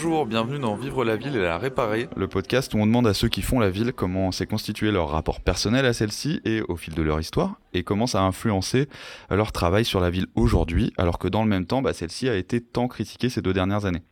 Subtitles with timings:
[0.00, 3.14] Bonjour, bienvenue dans Vivre la ville et la réparer, le podcast où on demande à
[3.14, 6.76] ceux qui font la ville comment s'est constitué leur rapport personnel à celle-ci et au
[6.76, 8.88] fil de leur histoire, et comment ça a influencé
[9.28, 12.36] leur travail sur la ville aujourd'hui, alors que dans le même temps, bah, celle-ci a
[12.36, 14.04] été tant critiquée ces deux dernières années.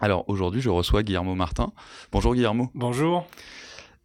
[0.00, 1.70] Alors aujourd'hui, je reçois Guillermo Martin.
[2.12, 2.70] Bonjour Guillermo.
[2.74, 3.26] Bonjour.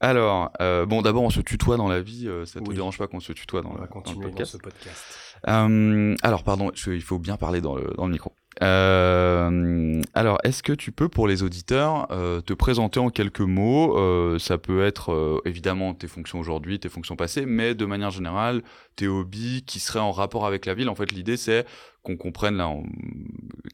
[0.01, 2.27] Alors, euh, bon, d'abord, on se tutoie dans la vie.
[2.27, 4.25] euh, ça te dérange pas qu'on se tutoie dans, On va le- dans le continuer
[4.25, 5.05] dans podcast ce podcast.
[5.47, 8.33] Euh, alors, pardon, je- il faut bien parler dans le, dans le micro.
[8.63, 13.97] Euh, alors, est-ce que tu peux, pour les auditeurs, euh, te présenter en quelques mots
[13.97, 18.61] Euh, Ça peut être évidemment tes fonctions aujourd'hui, tes fonctions passées, mais de manière générale,
[18.95, 20.89] tes hobbies qui seraient en rapport avec la ville.
[20.89, 21.65] En fait, l'idée, c'est
[22.03, 22.71] qu'on comprenne là,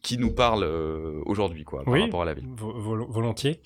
[0.01, 0.63] qui nous parle
[1.25, 2.01] aujourd'hui, quoi, par Oui.
[2.01, 2.45] rapport à la ville.
[2.55, 3.59] Vo- vol- volontiers.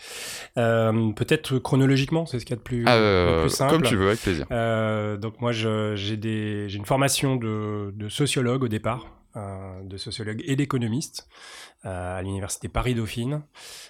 [0.55, 3.71] Peut-être chronologiquement, c'est ce qu'il y a de plus, Ah, plus simple.
[3.73, 4.47] comme tu veux, avec plaisir.
[5.19, 9.05] Donc moi, j'ai des- une formation de, de sociologue au départ,
[9.35, 11.27] de sociologue et d'économiste
[11.85, 13.43] euh, à l'université Paris-Dauphine,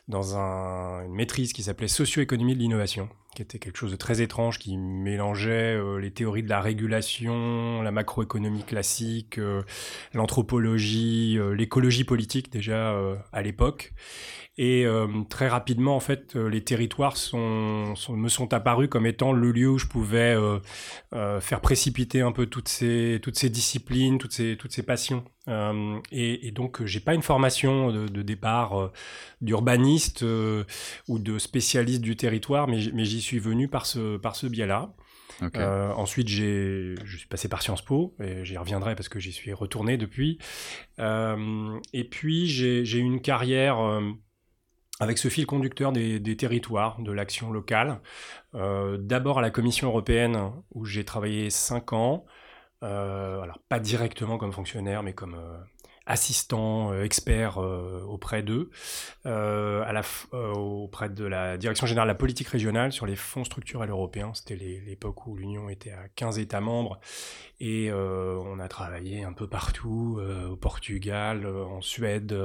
[0.07, 4.21] dans un- une maîtrise qui s'appelait socio-économie de l'innovation, qui était quelque chose de très
[4.21, 9.61] étrange, qui mélangeait euh, les théories de la régulation, la macroéconomie classique, euh,
[10.13, 13.93] l'anthropologie, euh, l'écologie politique déjà euh, à l'époque.
[14.57, 19.05] Et euh, très rapidement, en fait, euh, les territoires sont, sont- me sont apparus comme
[19.05, 20.59] étant le lieu où je pouvais euh,
[21.13, 25.25] euh, faire précipiter un peu toutes ces, toutes ces disciplines, toutes ces, toutes ces passions.
[25.49, 28.91] Euh, et, et donc, j'ai pas une formation de, de départ euh,
[29.41, 30.63] d'urbaniste euh,
[31.09, 34.93] ou de spécialiste du territoire, mais, mais j'y suis venu par ce, par ce biais-là.
[35.41, 35.57] Ok.
[35.57, 39.33] Euh, ensuite, j'ai, je suis passé par Sciences Po, et j'y reviendrai parce que j'y
[39.33, 40.39] suis retourné depuis.
[40.99, 44.01] Euh, et puis, j'ai, j'ai eu une carrière euh,
[44.99, 47.99] avec ce fil conducteur des, territoires, de l'action locale.
[48.53, 52.25] Euh, d'abord à la Commission européenne, où j'ai travaillé cinq ans.
[52.83, 55.57] Euh, alors, pas directement comme fonctionnaire, mais comme euh,
[56.05, 58.69] assistant, euh, expert euh, auprès d'eux,
[59.25, 60.01] euh, à la
[60.33, 64.31] auprès de la Direction générale de la politique régionale sur les fonds structurels européens.
[64.33, 66.99] C'était l'époque où l'Union était à 15 États membres
[67.59, 72.35] et on a travaillé un peu partout, au Portugal, en Suède,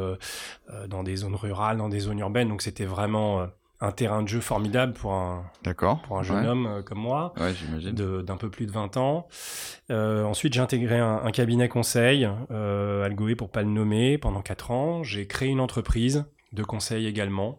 [0.86, 2.48] dans des zones rurales, dans des zones urbaines.
[2.48, 3.48] Donc c'était vraiment
[3.80, 6.02] un terrain de jeu formidable pour un, D'accord.
[6.02, 6.48] pour un jeune ouais.
[6.48, 7.52] homme euh, comme moi Ouais,
[7.92, 9.26] d'un peu plus de 20 ans.
[9.90, 14.42] Euh, ensuite, j'ai intégré un, un cabinet conseil, euh, Algoé pour pas le nommer, pendant
[14.42, 15.02] 4 ans.
[15.02, 17.58] J'ai créé une entreprise de conseil également,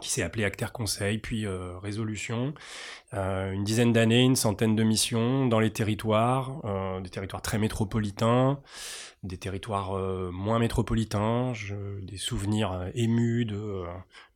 [0.00, 2.54] qui s'est appelée Acter Conseil, puis euh, Résolution.
[3.14, 7.58] Euh, une dizaine d'années, une centaine de missions dans les territoires, euh, des territoires très
[7.58, 8.60] métropolitains,
[9.22, 9.92] des territoires
[10.32, 13.84] moins métropolitains, je- des souvenirs émus de,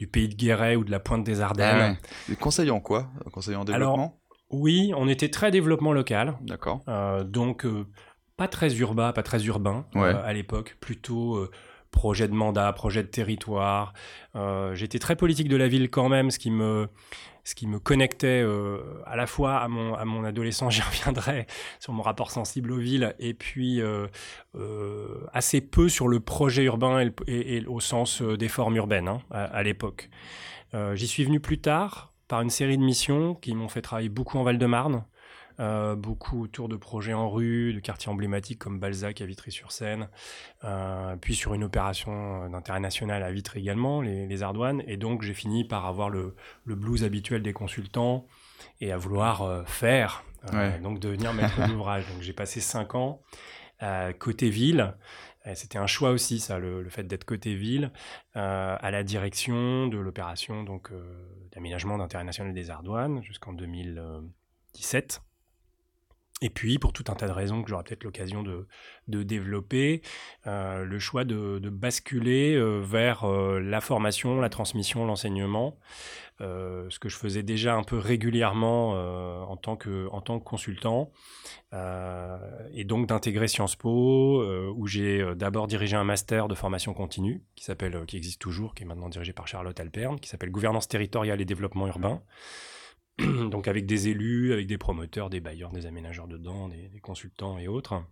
[0.00, 1.80] du pays de Guéret ou de la pointe des Ardennes.
[1.80, 1.90] Ah
[2.28, 2.32] ouais.
[2.32, 3.08] Et Conseil en quoi?
[3.32, 4.18] Conseil en Alors, développement?
[4.50, 6.36] Oui, on était très développement local.
[6.42, 6.80] D'accord.
[7.24, 7.64] Donc,
[8.36, 10.12] pas très urbain, pas très urbain Ouais.
[10.24, 11.48] à l'époque, plutôt
[11.92, 13.92] projet de mandat, projet de territoire.
[14.34, 16.88] Euh, J'étais très politique de la ville quand même, ce qui me,
[17.44, 21.46] ce qui me connectait euh, à la fois à mon, à mon adolescence, j'y reviendrai,
[21.78, 24.08] sur mon rapport sensible aux villes, et puis euh,
[25.32, 30.10] assez peu sur le projet urbain et, au sens des formes urbaines hein, à, l'époque.
[30.94, 34.38] J'y suis venu plus tard par une série de missions qui m'ont fait travailler beaucoup
[34.38, 35.04] en Val-de-Marne,
[35.60, 40.08] euh, beaucoup autour de projets en rue, de quartiers emblématiques comme Balzac à Vitry-sur-Seine,
[40.64, 44.82] euh, puis sur une opération d'intérêt national à Vitry également, les, les Ardoines.
[44.86, 48.26] Et donc j'ai fini par avoir le, le blues habituel des consultants
[48.80, 50.78] et à vouloir euh, faire, euh, Ouais.
[50.80, 52.04] donc devenir maître d'ouvrage.
[52.12, 53.20] Donc j'ai passé cinq ans
[53.82, 54.94] euh, côté ville.
[55.46, 57.90] Euh, C'était un choix aussi, ça, le, le fait d'être côté ville,
[58.36, 61.02] euh, à la direction de l'opération donc euh,
[61.52, 65.20] d'aménagement d'intérêt national des Ardoines jusqu'en 2017.
[66.42, 68.66] Et puis, pour tout un tas de raisons que j'aurai peut-être l'occasion de,
[69.06, 70.02] développer,
[70.48, 75.78] euh, le choix de, basculer euh, vers euh, la formation, la transmission, l'enseignement,
[76.40, 78.94] ce que je faisais déjà un peu régulièrement
[79.48, 80.08] en, tant que,
[80.40, 81.12] consultant,
[81.72, 84.44] et donc d'intégrer Sciences Po,
[84.74, 88.82] où j'ai d'abord dirigé un master de formation continue, qui, s'appelle, qui existe toujours, qui
[88.82, 92.20] est maintenant dirigé par Charlotte Alperne, qui s'appelle Gouvernance territoriale et développement urbain
[93.18, 97.58] donc avec des élus, avec des promoteurs, des bailleurs, des aménageurs dedans, des, des consultants
[97.58, 98.02] et autres.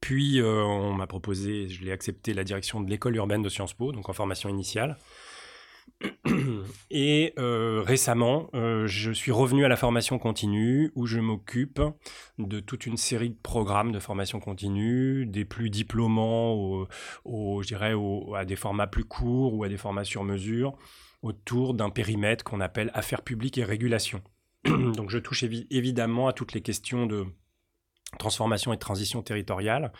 [0.00, 3.74] Puis euh, on m'a proposé, je l'ai accepté, la direction de l'école urbaine de Sciences
[3.74, 4.96] Po, donc en formation initiale.
[6.90, 11.80] Et euh, récemment, euh, je suis revenu à la formation continue où je m'occupe
[12.38, 16.54] de toute une série de programmes de formation continue, des plus diplômants
[17.24, 17.94] au, je dirais
[18.34, 20.76] à des formats plus courts ou à des formats sur mesure,
[21.24, 24.22] autour d'un périmètre qu'on appelle affaires publiques et régulation.
[24.64, 27.24] Donc je touche évi- évidemment à toutes les questions de
[28.18, 29.92] transformation et transition territoriale,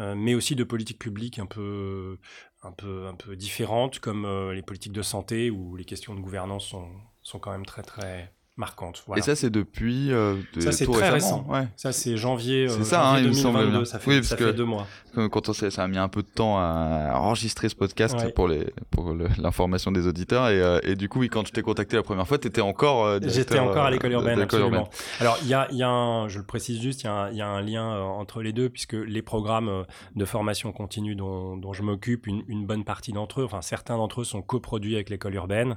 [0.00, 2.18] euh, mais aussi de politique publique un peu,
[2.62, 6.66] un peu, un peu différentes, comme les politiques de santé ou les questions de gouvernance
[6.66, 6.90] sont,
[7.20, 9.04] sont quand même très très marquante.
[9.16, 10.12] Et ça, c'est depuis.
[10.12, 11.44] Euh, ça, c'est très récent.
[11.48, 11.66] Ouais.
[11.76, 13.84] Ça, c'est janvier, euh, ça, hein, 2022.
[13.84, 14.86] Ça fait, oui, ça fait deux mois.
[15.14, 18.48] Quand on sait, ça a mis un peu de temps à enregistrer ce podcast pour
[18.48, 20.48] les pour l'information des auditeurs.
[20.48, 22.60] Et, euh, et, du coup, oui, quand je t'ai contacté la première fois, tu étais
[22.60, 23.04] encore.
[23.04, 24.88] Euh, J'étais encore à l'école urbaine, absolument.
[25.20, 27.48] Alors, il y a, y a un, je le précise juste, il y, y, a
[27.48, 29.84] un lien entre les deux, puisque les programmes
[30.14, 33.96] de formation continue dont, dont je m'occupe, une, une, bonne partie d'entre eux, enfin certains
[33.96, 35.76] d'entre eux sont coproduits avec l'école urbaine.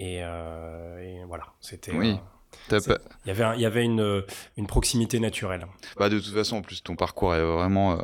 [0.00, 1.92] Et, et voilà, c'était.
[1.92, 2.18] Oui.
[2.70, 2.92] Il
[3.26, 4.24] y avait, il y avait une,
[4.56, 5.66] une proximité naturelle.
[5.96, 8.02] Bah de toute façon, en plus, ton parcours est vraiment euh,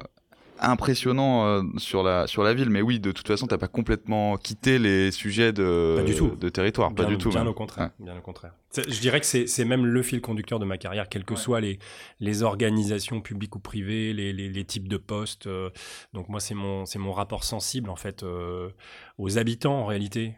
[0.60, 4.36] impressionnant euh, sur la sur la ville mais oui de toute façon t'as pas complètement
[4.38, 6.02] quitté les sujets de
[6.40, 8.52] de territoire pas du tout bien au contraire bien au contraire
[8.88, 11.78] je dirais que c'est même le fil conducteur de ma carrière quelles que soient les
[12.20, 15.70] les organisations publiques ou privées les, les, les types de postes euh.
[16.12, 18.70] donc moi c'est mon rapport sensible en fait euh,
[19.18, 20.34] aux habitants en réalité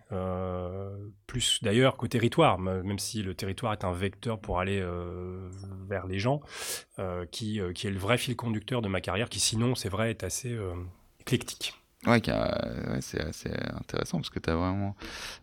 [1.27, 4.85] plus d'ailleurs qu'au territoire même si le territoire est un vecteur pour aller
[5.89, 6.41] vers les gens
[7.31, 10.25] qui qui est le vrai fil conducteur de ma carrière qui sinon c'est vrai est
[10.25, 10.75] assez euh,
[11.21, 11.78] éclectique.
[12.07, 12.21] Ouais,
[13.01, 14.95] c'est assez intéressant parce que tu as vraiment.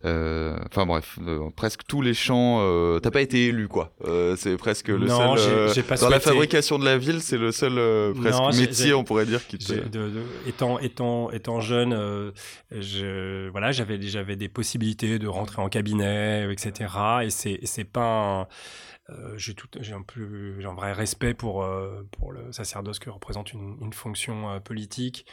[0.05, 2.59] Euh, enfin bref, euh, presque tous les champs.
[2.61, 3.91] Euh, t'as pas été élu quoi.
[4.37, 5.83] c'est presque le non, seul.
[5.83, 9.45] pas dans la fabrication de la ville, c'est le seul presque métier, on pourrait dire,
[9.45, 9.73] qui te.
[10.47, 12.31] étant, étant, étant jeune,
[12.71, 16.89] je, voilà, j'avais j'avais des possibilités de rentrer en cabinet, etc.
[17.23, 18.47] Et c'est pas un
[19.37, 23.09] j'ai tout, j'ai un peu, j'ai un vrai respect pour euh, pour le sacerdoce que
[23.09, 25.25] représente une, une fonction euh, politique.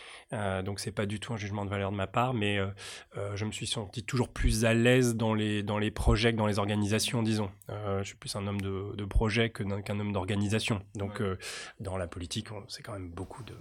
[0.65, 2.59] donc c'est pas du tout un jugement de valeur de ma part, mais
[3.35, 6.47] je me suis senti toujours plus à l'aise dans les dans les projets que dans
[6.47, 7.51] les organisations, disons.
[7.69, 10.83] je suis plus un homme de, de projet que qu'un homme d'organisation.
[10.95, 11.23] Donc
[11.81, 13.55] dans la politique, c'est quand même beaucoup de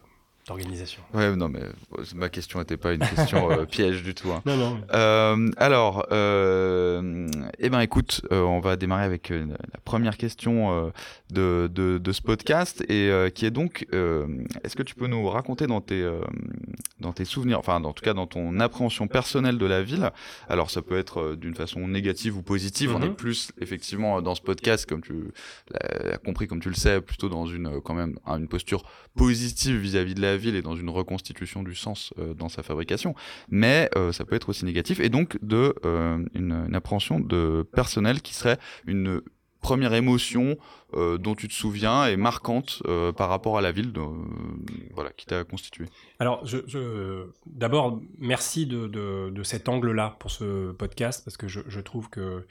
[0.47, 1.01] d'organisation.
[1.13, 1.61] Ouais, non, mais
[2.15, 4.31] ma question n'était pas une question euh, piège du tout.
[4.31, 4.41] Hein.
[4.45, 4.81] Non, non.
[4.93, 7.27] Euh, alors, euh,
[7.59, 10.91] eh ben, écoute, euh, on va démarrer avec la première question
[11.29, 13.85] de, de, de, ce podcast et qui est donc,
[14.63, 16.09] est-ce que tu peux nous raconter dans tes,
[16.99, 20.11] dans tes souvenirs, enfin, en tout cas dans ton appréhension personnelle de la ville,
[20.49, 23.15] alors ça peut être d'une façon négative ou positive, on est mhm.
[23.15, 25.31] plus effectivement dans ce podcast, comme tu
[25.71, 28.83] l'as compris, comme tu le sais, plutôt dans une quand même une posture
[29.15, 33.16] positive vis-à-vis de la ville et dans une reconstitution du sens euh, dans sa fabrication,
[33.50, 38.22] mais euh, ça peut être aussi négatif et donc de euh, une, appréhension de personnel
[38.22, 39.22] qui serait une
[39.62, 40.57] première émotion
[40.94, 42.81] dont tu te souviens et marquante
[43.16, 43.94] par rapport à la ville
[44.95, 45.86] voilà, qui t'a constitué
[46.18, 52.48] Alors, je, d'abord, merci de, cet angle-là pour ce podcast, parce que je trouve que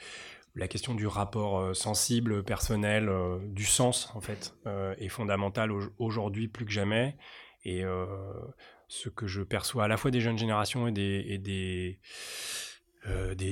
[0.55, 3.11] la question du rapport sensible, personnel,
[3.45, 4.55] du sens, en fait,
[4.99, 7.17] est fondamentale aujourd'hui plus que jamais.
[7.65, 7.83] Et
[8.89, 11.99] ce que je perçois à la fois des jeunes générations et des, des,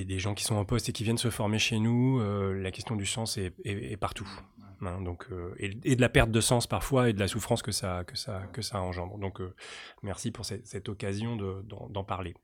[0.05, 2.21] des, gens qui sont en poste et qui viennent se former chez nous,
[2.55, 4.29] la question du sens est, partout.
[4.81, 5.27] Hein, donc,
[5.59, 8.43] et, de la perte de sens parfois et de la souffrance que ça, que ça,
[8.53, 9.19] que ça engendre.
[9.19, 9.41] Donc,
[10.03, 12.35] merci pour cette, occasion d'en parler.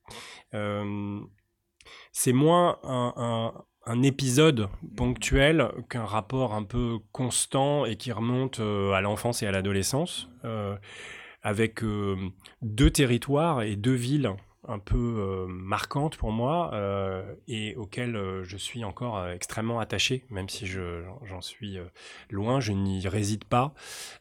[2.13, 3.55] c'est moins un,
[3.87, 9.51] un, épisode ponctuel qu'un rapport un peu constant et qui remonte à l'enfance et à
[9.51, 10.29] l'adolescence
[11.44, 12.17] avec euh,
[12.63, 14.32] deux territoires et deux villes
[14.67, 20.48] un peu euh, marquantes pour moi euh, et auxquelles je suis encore extrêmement attaché, même
[20.48, 21.77] si j'en suis
[22.31, 23.74] loin, je n'y réside pas,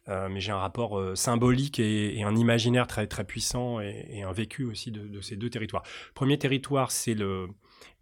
[0.07, 4.91] mais j'ai un rapport symbolique et, un imaginaire très, très puissant et, un vécu aussi
[4.91, 5.83] de, ces deux territoires.
[6.13, 7.47] Premier territoire, c'est le,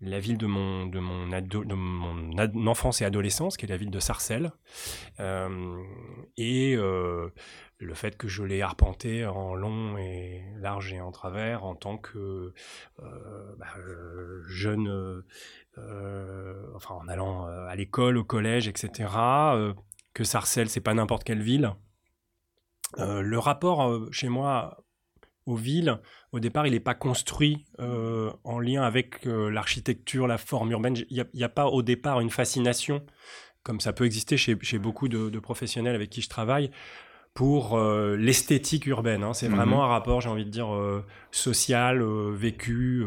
[0.02, 3.92] la ville de mon, de mon, de mon enfance et adolescence, qui est la ville
[3.92, 4.52] de Sarcelles.
[6.38, 6.76] et
[7.82, 11.98] le fait que je l'ai arpenté en long et large et en travers en tant
[11.98, 12.54] que
[13.00, 15.24] euh, bah, euh, jeune,
[15.78, 19.10] euh, en allant à l'école, au collège, etc.
[20.14, 21.74] que Sarcelles, c'est pas n'importe quelle ville.
[22.98, 24.84] le rapport chez moi
[25.48, 26.00] aux villes,
[26.32, 30.96] au départ, il n'est pas construit en lien avec l'architecture, la forme urbaine.
[31.10, 33.04] Il n'y a, pas au départ une fascination,
[33.64, 36.72] comme ça peut exister chez, beaucoup de, professionnels avec qui je travaille,
[37.34, 39.24] pour euh, l'esthétique urbaine.
[39.24, 39.34] Hein.
[39.34, 39.56] C'est mhm.
[39.56, 43.06] vraiment un rapport, j'ai envie de dire, euh, social, euh, vécu.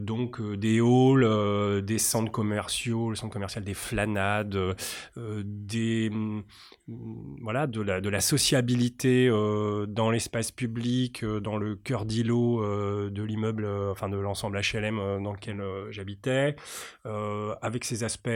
[0.00, 4.56] donc des halls, des centres commerciaux, le centre commercial des flanades,
[5.16, 6.42] des mm,
[7.40, 9.28] voilà de la, de la sociabilité
[9.88, 12.62] dans l'espace public, dans le cœur d'îlot
[13.10, 16.56] de l'immeuble, enfin de l'ensemble HLM dans lequel j'habitais,
[17.62, 18.28] avec ses aspects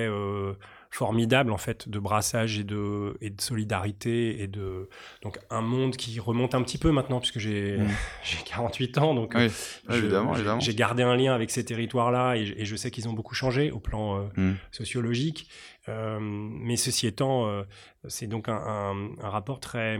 [0.91, 4.89] formidable en fait de brassage et de, et de solidarité et de
[5.23, 7.89] donc un monde qui remonte un petit peu maintenant puisque j'ai mmh.
[8.25, 9.49] j'ai 48 ans donc oui.
[9.89, 13.35] évidemment, j'ai gardé un lien avec ces territoires là et, je sais qu'ils ont beaucoup
[13.35, 14.53] changé au plan mmh.
[14.73, 15.49] sociologique
[15.89, 17.65] mais ceci étant
[18.09, 19.99] c'est donc un, un rapport très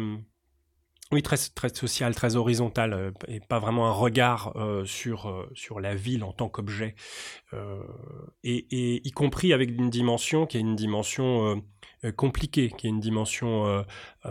[1.13, 5.51] oui, très, très social, très horizontal, euh, et pas vraiment un regard euh, sur, euh,
[5.55, 6.95] sur la ville en tant qu'objet,
[8.45, 11.61] et, et, y compris avec une dimension qui est une dimension
[12.17, 13.85] compliquée, qui est une dimension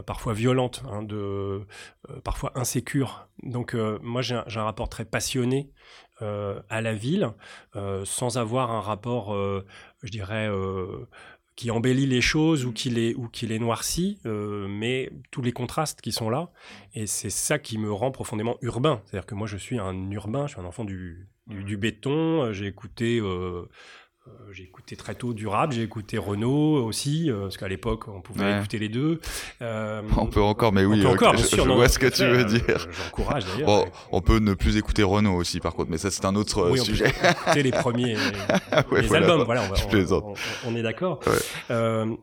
[0.06, 1.68] parfois violente, hein, de,
[2.24, 3.28] parfois insécure.
[3.44, 5.74] Donc moi j'ai un, rapport très passionné
[6.22, 7.34] à la ville,
[8.06, 9.36] sans avoir un rapport,
[10.02, 10.50] je dirais,
[11.60, 15.52] qui embellit les choses ou qui les, ou qui les noircit, euh, mais tous les
[15.52, 16.52] contrastes qui sont là.
[16.94, 19.02] Et c'est ça qui me rend profondément urbain.
[19.04, 22.44] C'est-à-dire que moi, je suis un urbain, je suis un enfant du, du, béton.
[22.44, 23.68] Euh, j'ai écouté euh,
[24.52, 28.22] j'ai écouté très tôt du rap, j'ai écouté Renault aussi, euh, parce qu'à l'époque on
[28.22, 29.20] pouvait écouter les deux.
[29.62, 32.88] Euh, on peut encore, mais oui, encore, je, vois ce que tu veux dire.
[32.92, 33.86] J'encourage d'ailleurs.
[34.12, 37.14] on peut ne plus écouter Renault aussi, par contre, mais ça c'est un autre sujet.
[37.18, 38.16] On peut écouter les premiers
[38.92, 39.64] les albums, voilà,
[40.12, 40.34] on,
[40.68, 41.20] on, est d'accord.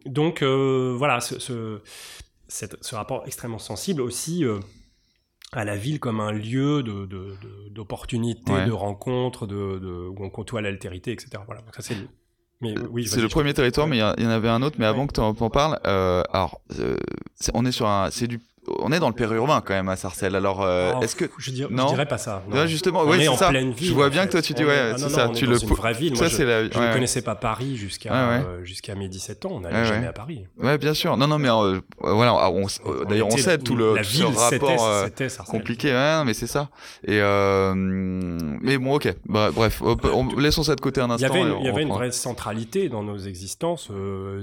[0.07, 1.81] donc voilà, ce, ce,
[2.49, 4.45] ce, rapport extrêmement sensible aussi
[5.53, 6.83] à la ville comme un lieu
[7.71, 11.31] d'opportunité, de, de, de rencontre, de, où on côtoie l'altérité, etc.
[11.47, 11.63] Voilà.
[11.63, 11.97] Donc ça c'est
[12.63, 14.77] mais oui, c'est le premier territoire, mais il y, en avait un autre.
[14.79, 16.97] Mais avant que tu en, parles, euh, alors euh,
[17.53, 20.35] on est sur un, c'est du on est dans le périurbain quand même à Sarcelles.
[20.35, 22.67] Alors, euh, oh, est-ce que je, dirais, non je dirais pas ça non.
[22.67, 23.51] justement, oui, c'est ça.
[23.51, 25.29] Ville, je vois bien que toi tu dis ouais, c'est ça.
[25.29, 26.15] tu le une vraie ville.
[26.15, 29.51] Moi, je, ne connaissais pas Paris jusqu'à euh, jusqu'à mes 17 ans.
[29.55, 30.45] On n'allait jamais à Paris.
[30.59, 31.17] Ouais, bien sûr.
[31.17, 32.51] Non, non, mais euh, voilà.
[33.09, 33.95] D'ailleurs, on sait tout le
[34.37, 35.11] rapport
[35.49, 35.93] compliqué.
[35.93, 36.69] Ouais, mais c'est ça.
[37.07, 39.15] Et mais bon, ok.
[39.27, 39.83] Bah, bref,
[40.39, 41.35] laissons ça de côté un instant.
[41.35, 43.91] Il y avait une vraie centralité dans nos existences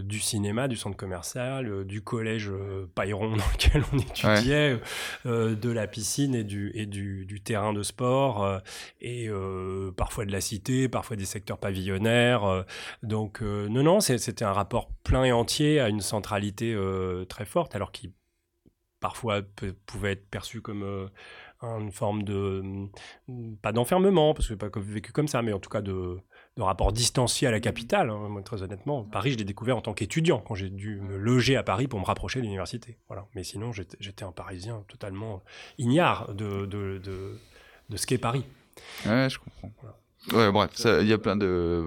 [0.04, 2.52] du cinéma, du centre commercial, du collège
[2.96, 4.80] Pailleron dans lequel on est étudiait
[5.26, 8.60] euh, de la piscine et du, et du, du terrain de sport, euh,
[9.02, 12.66] et euh, parfois de la cité, parfois des secteurs pavillonnaires.
[13.02, 16.76] donc, non, non, c'était un rapport plein et entier à une centralité
[17.30, 18.14] très forte, alors qui
[19.00, 19.42] parfois
[19.86, 21.10] pouvait être perçu comme
[21.62, 22.88] une forme de,
[23.62, 26.20] pas d'enfermement, parce que pas vécu comme ça, mais en tout cas de,
[26.58, 28.10] de rapport distancié à la capitale.
[28.10, 31.56] Hein, très honnêtement, Paris, je l'ai découvert en tant qu'étudiant, quand j'ai dû me loger
[31.56, 32.98] à Paris pour me rapprocher de l'université.
[33.08, 33.26] Voilà.
[33.36, 35.44] Mais sinon, j'étais un Parisien totalement
[35.78, 37.40] ignare de, de, de,
[37.90, 38.46] de ce qu'est Paris.
[39.06, 39.72] Ouais, je comprends.
[40.32, 41.84] Ouais, bref, il y a plein de,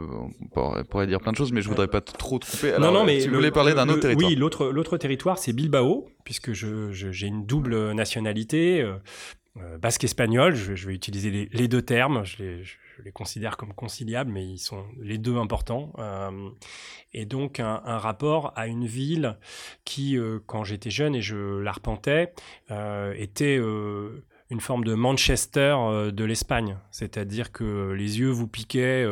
[0.55, 2.73] on pourrait dire plein de choses, mais je voudrais pas trop te couper.
[2.73, 4.31] Alors, non, non, mais tu voulais parler d'un autre territoire.
[4.31, 8.97] Oui, l'autre, territoire, c'est Bilbao, puisque je, j'ai une double nationalité, euh,
[9.57, 10.55] euh, basque-espagnol.
[10.55, 12.27] Je, vais utiliser les, deux termes.
[12.27, 15.93] Je les, je les considère comme conciliables, mais ils sont les deux importants.
[15.99, 16.51] Euh,
[17.13, 19.39] et donc un, rapport à une ville
[19.85, 22.33] qui, euh, quand j'étais jeune et je l'arpentais,
[22.71, 23.57] euh, était
[24.49, 25.77] une forme de Manchester
[26.13, 26.79] de l'Espagne.
[26.91, 29.05] C'est-à-dire que les yeux vous piquaient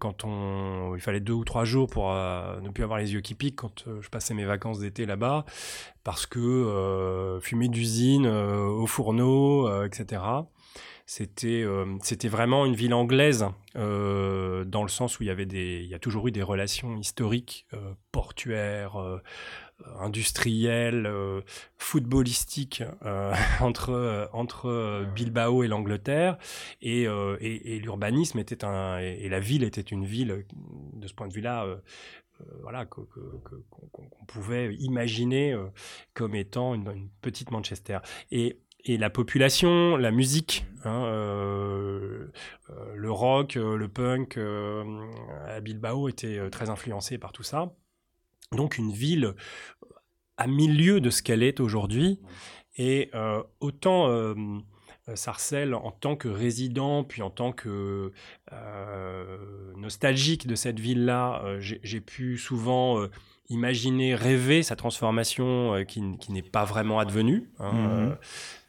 [0.00, 3.34] quand on, il fallait deux ou trois jours pour ne plus avoir les yeux qui
[3.34, 5.44] piquent quand je passais mes vacances d'été là-bas,
[6.02, 10.20] parce que fumer d'usine au fourneau, etc.
[11.06, 15.46] C'était euh, c'était vraiment une ville anglaise euh, dans le sens où il y avait
[15.46, 19.20] des il y a toujours eu des relations historiques euh, portuaires
[19.98, 21.10] industrielles
[21.76, 22.84] footballistiques
[23.60, 26.38] entre entre Bilbao et l'Angleterre
[26.82, 30.44] et, et, l'urbanisme était un et, la ville était une ville
[30.92, 31.66] de ce point de vue-là
[32.60, 33.06] voilà, qu'on
[34.26, 35.56] pouvait imaginer
[36.14, 37.98] comme étant une, une, petite Manchester.
[38.32, 42.26] Et et la population, la musique, hein, euh,
[42.70, 44.38] euh, le rock, euh, le punk
[45.46, 47.74] à Bilbao était très influencé par tout ça.
[48.50, 49.34] Donc une ville
[50.36, 52.18] à milieu de ce qu'elle est aujourd'hui.
[52.76, 53.10] Et
[53.60, 54.34] autant
[55.14, 58.12] Sarcelles, en tant que résident, puis en tant que
[59.76, 63.06] nostalgique de cette ville-là, j'ai pu souvent
[63.52, 67.50] imaginer, rêver sa transformation euh, qui, n'est pas vraiment advenue.
[67.58, 68.10] Hein, mhm.
[68.10, 68.14] euh,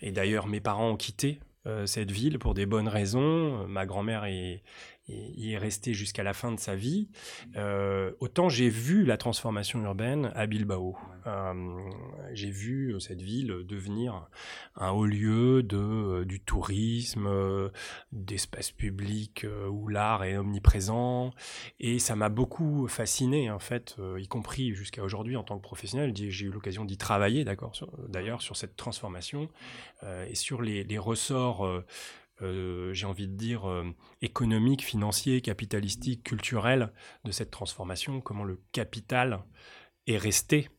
[0.01, 3.65] et d'ailleurs, mes parents ont quitté euh, cette ville pour des bonnes raisons.
[3.67, 4.61] Ma grand-mère est,
[5.07, 7.09] y est resté jusqu'à la fin de sa vie.
[7.55, 10.97] Euh, autant j'ai vu la transformation urbaine à Bilbao.
[11.25, 11.53] Euh,
[12.33, 14.27] j'ai vu cette ville devenir
[14.75, 17.29] un haut lieu de, euh, du tourisme,
[18.11, 21.31] d'espace public où l'art est omniprésent.
[21.79, 26.13] Et ça m'a beaucoup fasciné, en fait, y compris jusqu'à aujourd'hui en tant que professionnel.
[26.15, 27.73] J'ai eu l'occasion d'y travailler, d'accord,
[28.07, 29.49] d'ailleurs, sur cette transformation
[30.27, 31.83] et sur les ressorts
[32.41, 33.63] j'ai envie de dire,
[34.21, 36.91] économique, financier, capitalistique, culturel
[37.23, 39.43] de cette transformation, comment le capital
[40.07, 40.69] est resté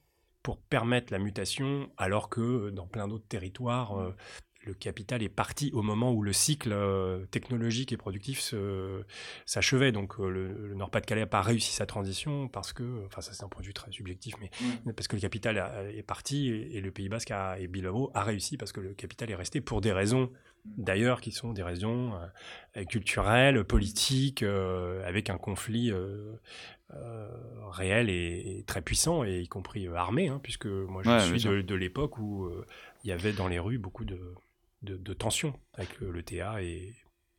[0.43, 4.15] pour permettre la mutation, alors que dans plein d'autres territoires,
[4.67, 8.55] le capital est parti au moment où le cycle euh, technologique et productif
[9.47, 9.93] s'achevait.
[9.93, 13.49] Donc euh, le, Nord-Pas-de-Calais n'a pas réussi sa transition parce que, enfin ça c'est un
[13.49, 15.59] point de vue très subjectif, mais parce que le capital
[15.95, 19.35] est parti et, le Pays Basque et Bilbao a réussi parce que le capital est
[19.35, 20.31] resté pour des raisons
[20.65, 22.13] d'ailleurs qui sont des raisons
[22.77, 25.93] euh, culturelles, politiques, avec un conflit
[27.71, 31.75] réel et, très puissant, et y compris armé, hein, puisque moi je suis de, de
[31.75, 32.51] l'époque où
[33.03, 34.35] il y avait dans les rues beaucoup de,
[34.85, 36.95] de, tension avec le, TA et,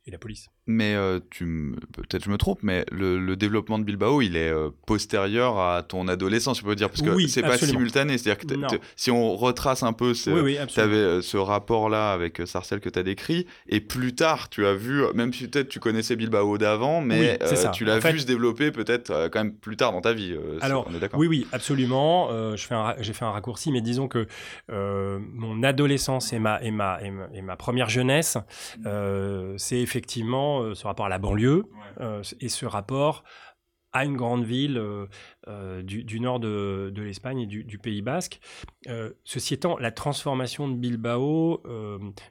[0.06, 0.48] la police.
[0.68, 4.70] Mais euh, tu peut-être je me trompe, mais le, développement de Bilbao, il est euh,
[4.84, 8.18] postérieur à ton adolescence, je peux dire, parce que oui, c'est pas simultané.
[8.18, 10.30] C'est-à-dire que si on retrace un peu, tu
[10.80, 14.74] avais euh, ce rapport-là avec Sarcelles que tu as décrit, et plus tard, tu as
[14.74, 17.38] vu, même si peut-être tu connaissais Bilbao d'avant, mais
[17.72, 20.34] tu l'as vu se développer peut-être quand même plus tard dans ta vie.
[20.62, 22.56] Alors, oui, oui, absolument.
[22.56, 24.26] j'ai fait, fait, un raccourci, mais disons que
[24.68, 26.98] mon adolescence et ma, et ma,
[27.32, 28.36] et ma, première jeunesse,
[29.58, 31.64] c'est effectivement euh, ce rapport à la banlieue
[32.00, 33.24] euh, et ce rapport
[33.92, 38.40] à une grande ville euh, du, nord de, l'Espagne et du, Pays basque.
[39.24, 41.62] ceci étant, la transformation de Bilbao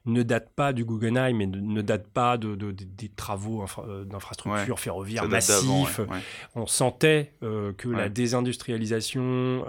[0.05, 3.65] ne date pas du Guggenheim et ne, date pas de, des travaux
[4.05, 6.01] d'infrastructures ferroviaires massifs.
[6.53, 9.65] On sentait que la désindustrialisation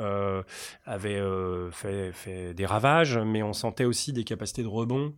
[0.85, 1.23] avait
[1.71, 5.15] fait, fait, des ravages, mais on sentait aussi des capacités de rebond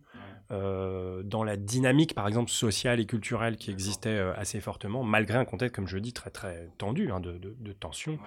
[0.51, 5.37] euh, dans la dynamique, par exemple, sociale et culturelle qui existait euh, assez fortement, malgré
[5.37, 8.17] un contexte, comme je dis, très très tendu, hein, de, de, tension.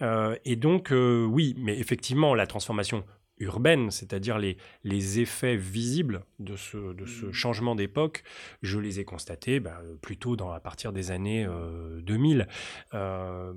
[0.00, 3.04] Euh, et donc, oui, mais effectivement, la transformation
[3.38, 7.32] urbaine, c'est-à-dire les, les effets visibles de ce, de ce mmh.
[7.32, 8.22] changement d'époque,
[8.62, 11.46] je les ai constatés bah, plutôt dans, à partir des années
[12.02, 12.40] 2000.
[12.40, 12.46] Euh,
[12.96, 13.52] euh,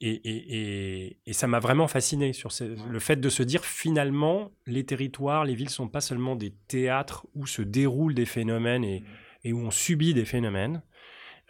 [0.00, 2.50] et, et, et, ça m'a vraiment fasciné sur
[2.88, 7.26] le fait de se dire finalement, les territoires, les villes sont pas seulement des théâtres
[7.34, 9.02] où se déroulent des phénomènes et,
[9.44, 9.52] mmh.
[9.52, 10.82] où on subit des phénomènes.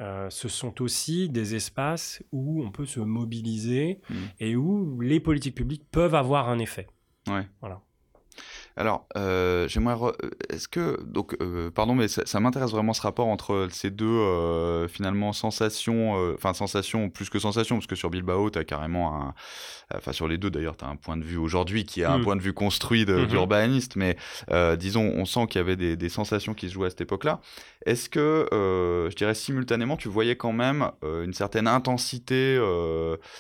[0.01, 4.15] Euh, ce sont aussi des espaces où on peut se mobiliser mmh.
[4.41, 6.89] et où les politiques publiques peuvent avoir un effet.
[7.29, 7.47] Ouais.
[7.61, 7.84] Voilà.
[8.77, 10.13] Alors, euh, j'aimerais.
[10.51, 11.01] Est-ce que.
[11.05, 16.15] Donc, euh, pardon, mais ça, m'intéresse vraiment ce rapport entre ces deux, euh, finalement, sensations.
[16.35, 19.35] Enfin, sensations plus que sensations, parce que sur Bilbao, tu as carrément un.
[19.95, 22.19] Enfin, sur les deux, d'ailleurs, tu as un point de vue aujourd'hui qui est un
[22.19, 22.25] mm.
[22.25, 23.27] point de vue construit mm-hmm.
[23.27, 24.17] d'urbaniste, mais
[24.77, 27.41] disons, on sent qu'il y avait des, des, sensations qui se jouaient à cette époque-là.
[27.87, 32.57] Est-ce que, je dirais, simultanément, tu voyais quand même une certaine intensité.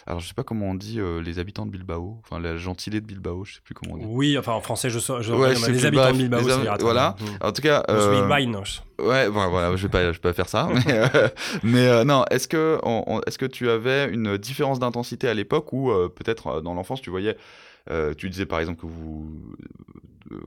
[0.07, 3.07] alors, je sais pas comment on dit les habitants de Bilbao, enfin, la gentilité de
[3.07, 4.05] Bilbao, je sais plus comment on dit.
[4.07, 6.40] Oui, enfin, en français, je, je ouais, les habitants de Bilbao,
[6.80, 7.16] Voilà.
[7.40, 7.82] En tout cas.
[7.88, 8.26] Euh,
[8.98, 10.68] ouais, voilà, je vais pas, je vais pas faire ça.
[10.87, 11.28] mais, euh,
[11.62, 12.78] mais euh, non, est-ce que,
[13.26, 17.37] est-ce que tu avais une différence d'intensité à l'époque où peut-être dans l'enfance tu voyais,
[18.16, 19.30] tu disais par exemple que vous,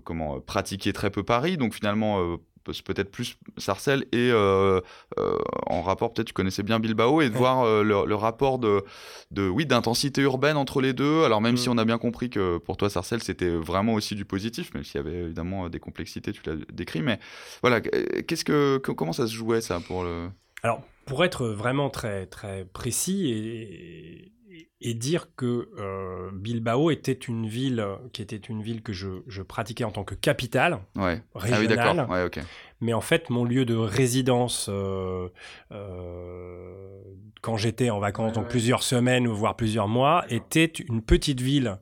[0.04, 2.38] comment, pratiquiez très peu Paris, donc finalement
[2.86, 4.82] peut-être plus Sarcelles et euh,
[5.18, 8.84] euh, en rapport peut-être tu connaissais bien Bilbao et de voir euh, le, rapport de,
[9.32, 11.74] de oui d'intensité urbaine entre les deux alors même si mm.
[11.74, 14.96] on a bien compris que pour toi Sarcelles c'était vraiment aussi du positif même s'il
[14.96, 17.20] y avait évidemment des complexités tu l'as décrit mais
[17.62, 20.30] voilà qu'est-ce que comment ça se jouait ça pour le
[20.64, 24.32] alors pour être vraiment très très précis et
[24.80, 29.42] et dire que euh, Bilbao était une ville qui était une ville que je, je
[29.42, 31.22] pratiquais en tant que capitale ouais.
[31.36, 32.00] régionale.
[32.00, 32.44] Ah oui, ouais,
[32.82, 35.30] Mais en fait, mon lieu de résidence euh,
[35.72, 37.02] euh,
[37.42, 41.78] quand j'étais en vacances, donc plusieurs semaines ou voire plusieurs mois, était une petite ville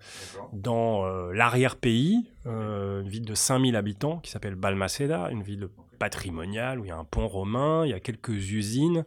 [0.54, 6.89] dans l'arrière-pays, une ville de 5000 habitants qui s'appelle Balmaceda, une ville patrimonial, où il
[6.89, 9.05] y a un pont romain, il y a quelques usines,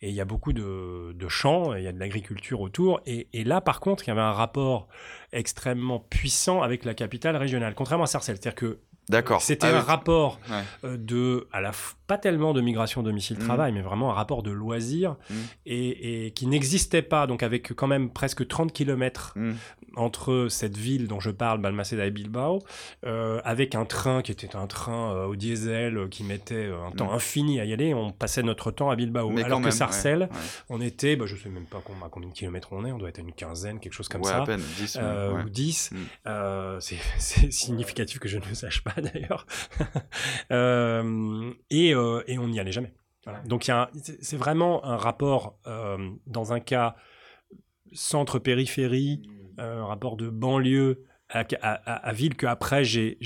[0.00, 3.00] et il y a beaucoup de, champs, il y a de l'agriculture autour.
[3.06, 4.88] Et, là, par contre, il y avait un rapport
[5.32, 8.36] extrêmement puissant avec la capitale régionale, contrairement à Sarcelles.
[8.40, 9.42] C'est-à-dire que D'accord.
[9.42, 10.38] C'était ah un rapport
[10.84, 11.72] euh, de, à la,
[12.12, 13.74] pas tellement de migration domicile-travail, mmh.
[13.74, 15.34] mais vraiment un rapport de loisirs mmh.
[15.64, 19.52] et, qui n'existait pas, donc avec quand même presque 30 km mmh.
[19.96, 22.58] entre cette ville dont je parle, Balmaceda et Bilbao,
[23.06, 27.12] euh, avec un train qui était un train euh, au diesel qui mettait un temps
[27.12, 27.94] infini à y aller.
[27.94, 29.32] On passait notre temps à Bilbao.
[29.38, 30.28] Alors que Sarcelles,
[30.68, 33.08] on était, bah, je sais même pas combien, combien de kilomètres on est, on doit
[33.08, 34.42] être à une quinzaine, quelque chose comme ça.
[34.42, 34.98] À peine, 10,
[35.46, 35.90] ou 10.
[36.80, 39.46] c'est significatif que je ne sache pas d'ailleurs.
[40.50, 42.92] Euh, et, euh, et, on n'y allait jamais.
[43.46, 43.70] Donc
[44.02, 46.96] c'est vraiment un rapport, euh, dans un cas
[47.92, 49.22] centre-périphérie,
[49.58, 53.18] un rapport de banlieue à, ville que après j'ai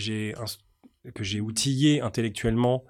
[1.14, 2.84] que j'ai outillé intellectuellement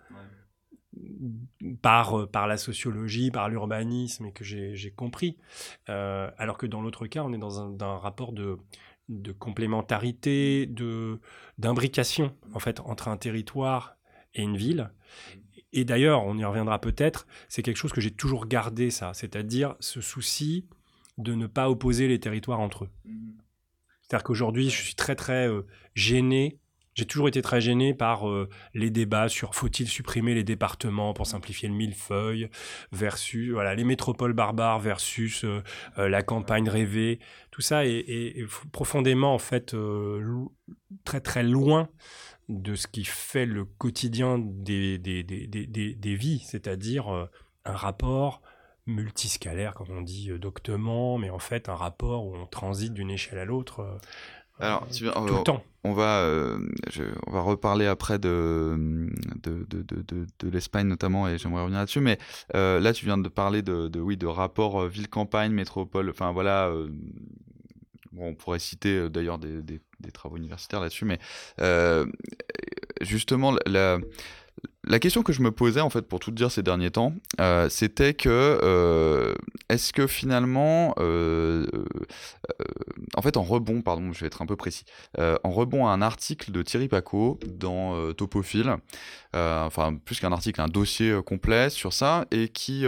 [1.80, 5.36] par, par la sociologie, par l'urbanisme, et que j'ai compris.
[5.86, 8.58] alors que dans l'autre cas, on est dans un, rapport de,
[9.08, 11.20] de complémentarité, de
[11.58, 13.96] d'imbrication en fait entre un territoire
[14.34, 14.90] et une ville.
[15.76, 19.76] Et d'ailleurs, on y reviendra peut-être, c'est quelque chose que j'ai toujours gardé ça, c'est-à-dire
[19.78, 20.66] ce souci
[21.18, 22.90] de ne pas opposer les territoires entre eux.
[23.04, 23.36] Mmh
[24.06, 26.60] c'est-à-dire qu'aujourd'hui, je suis très très euh, gêné.
[26.94, 31.26] J'ai toujours été très gêné par euh, les débats sur faut-il supprimer les départements pour
[31.26, 32.48] simplifier le millefeuille
[32.92, 35.62] versus voilà les métropoles barbares versus euh,
[35.96, 37.18] la campagne rêvée.
[37.50, 39.76] Tout ça est, profondément en fait
[41.04, 41.88] très très loin
[42.48, 47.28] de ce qui fait le quotidien des, des, des, des vies, c'est-à-dire
[47.64, 48.42] un rapport
[48.86, 53.10] multiscalaire, comme on dit euh, doctement, mais en fait un rapport où on transite d'une
[53.10, 53.80] échelle à l'autre.
[53.80, 53.98] Euh,
[54.60, 55.64] Alors, tu, tout le temps.
[55.82, 56.58] On va, euh,
[57.26, 59.08] on va reparler après de,
[59.42, 62.00] de, de, de, de l'Espagne notamment, et j'aimerais revenir là-dessus.
[62.00, 62.18] Mais
[62.54, 66.10] là, tu viens de parler de, oui, de rapport ville-campagne, métropole.
[66.10, 66.72] Enfin, voilà.
[68.12, 71.18] Bon, on pourrait citer d'ailleurs des, des, des, travaux universitaires là-dessus, mais
[73.00, 77.12] justement, la, question que je me posais en fait pour tout dire ces derniers temps,
[77.40, 79.34] euh, c'était que euh,
[79.68, 81.66] est-ce que finalement, euh,
[83.16, 84.84] en fait en rebond, pardon, je vais être un peu précis,
[85.18, 88.76] en rebond à un article de Thierry Paco dans Topophile,
[89.34, 92.86] enfin plus qu'un article, un dossier complet sur ça et qui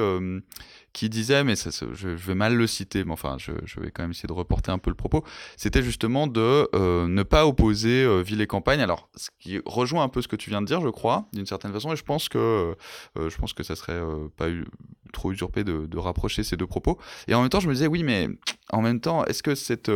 [0.93, 4.27] qui disait, mais je, vais mal le citer, mais enfin, je, vais quand même essayer
[4.27, 5.25] de reporter un peu le propos,
[5.57, 8.81] c'était justement de euh, ne pas opposer euh, ville et campagne.
[8.81, 11.47] Alors, ce qui rejoint un peu ce que tu viens de dire, je crois, d'une
[11.47, 12.75] certaine façon, et je pense que,
[13.19, 14.01] euh, je pense que ça serait
[14.37, 14.65] pas eu,
[15.13, 16.99] trop usurpé de, de, rapprocher ces deux propos.
[17.29, 18.29] Et en même temps, je me disais, oui, mais
[18.71, 19.91] en même temps, est-ce que c'est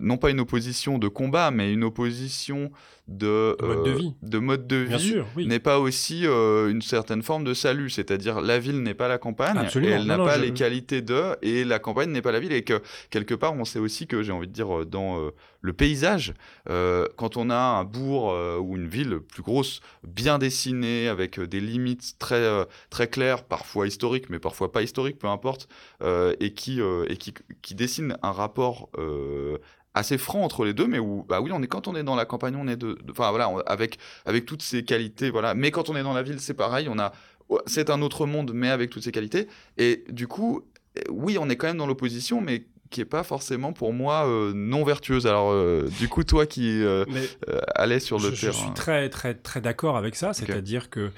[0.00, 2.72] non pas une opposition de combat, mais une opposition
[3.08, 7.54] de, mode de vie, de mode de vie n'est pas aussi une certaine forme de
[7.54, 11.36] salut, c'est-à-dire la ville n'est pas la campagne, et elle n'a pas les qualités de,
[11.42, 14.22] et la campagne n'est pas la ville, et que quelque part on sait aussi que
[14.22, 16.34] j'ai envie de dire dans euh, le paysage,
[16.68, 21.40] euh, quand on a un bourg euh, ou une ville plus grosse, bien dessinée, avec
[21.40, 25.68] des limites très, très claires, parfois historiques, mais parfois pas historiques, peu importe,
[26.40, 28.90] et, qui, et qui, qui dessine un rapport
[29.94, 32.14] assez franc entre les deux, mais où, bah oui, on est, quand on est dans
[32.14, 35.54] la campagne, on est de, enfin voilà, avec, avec toutes ces qualités, voilà.
[35.54, 37.12] Mais quand on est dans la ville, c'est pareil, on a,
[37.66, 39.48] c'est un autre monde, mais avec toutes ces qualités.
[39.76, 40.62] Et du coup,
[41.10, 44.52] oui, on est quand même dans l'opposition, mais qui est pas forcément pour moi euh,
[44.54, 45.26] non vertueuse.
[45.26, 47.04] Alors, euh, du coup, toi qui euh,
[47.74, 48.52] allais sur le terrain.
[48.52, 50.32] Je suis très, très, très d'accord avec ça.
[50.32, 51.10] C'est-à-dire que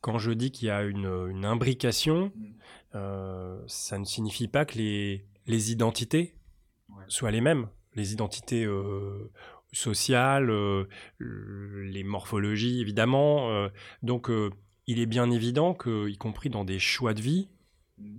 [0.00, 2.32] quand je dis qu'il y a une, une imbrication,
[2.92, 6.34] ça ne signifie pas que les, les identités
[7.08, 7.68] soient les mêmes.
[7.94, 8.66] Les identités
[9.72, 10.50] sociales,
[11.20, 13.68] les morphologies, évidemment.
[14.02, 14.28] donc,
[14.86, 17.48] il est bien évident que, y compris dans des choix de vie,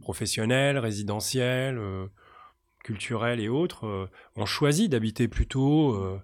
[0.01, 2.07] professionnels, résidentiels, euh,
[2.83, 6.19] culturels et autres, euh, on choisit d'habiter plutôt euh,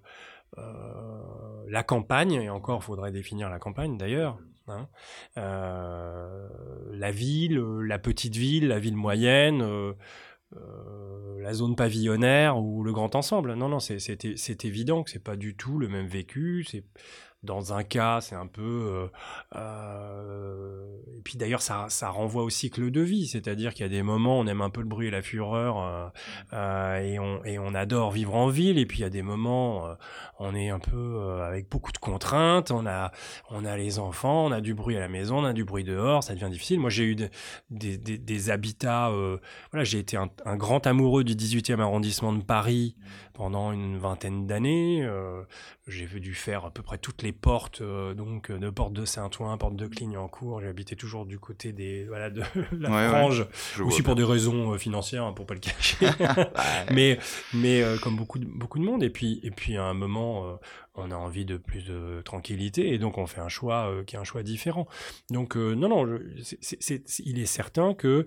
[1.68, 4.88] la campagne, et encore faudrait définir la campagne d'ailleurs, hein,
[5.34, 9.94] la ville, la petite ville, la ville moyenne.
[11.42, 13.54] La zone pavillonnaire ou le grand ensemble.
[13.54, 16.66] Non, non, c'est évident que c'est pas du tout le même vécu.
[17.42, 18.62] Dans un cas, c'est un peu...
[18.62, 19.06] Euh,
[19.56, 23.88] euh, et puis d'ailleurs, ça, ça, renvoie au cycle de vie, c'est-à-dire qu'il y a
[23.88, 26.12] des moments, on aime un peu le bruit et la fureur,
[26.52, 26.98] euh,
[27.44, 29.96] et, on, adore vivre en ville, et puis il y a des moments,
[30.38, 33.12] on est un peu avec beaucoup de contraintes, on a,
[33.50, 35.84] on a les enfants, on a du bruit à la maison, on a du bruit
[35.84, 36.78] dehors, ça devient difficile.
[36.78, 37.16] Moi, j'ai eu
[37.70, 39.10] des, des, habitats...
[39.70, 42.94] voilà, j'ai été un, grand amoureux du 18e arrondissement de Paris
[43.32, 45.08] pendant une vingtaine d'années.
[45.86, 49.04] j'ai dû faire à peu près toutes les portes, euh, donc euh, de porte de
[49.04, 50.60] Saint-Ouen, porte de Clignancourt.
[50.60, 52.42] J'ai habité toujours du côté des, voilà, de
[52.78, 53.46] la frange,
[53.80, 56.06] aussi pour des raisons euh, financières, hein, pour pas le cacher.
[56.92, 57.18] mais
[57.54, 59.02] mais comme beaucoup de, beaucoup de monde.
[59.02, 60.58] Et puis, et puis à un moment,
[60.94, 64.18] on a envie de plus de tranquillité et donc on fait un choix qui est
[64.18, 64.86] un choix différent.
[65.30, 66.18] Donc non, non,
[67.24, 68.26] il est certain que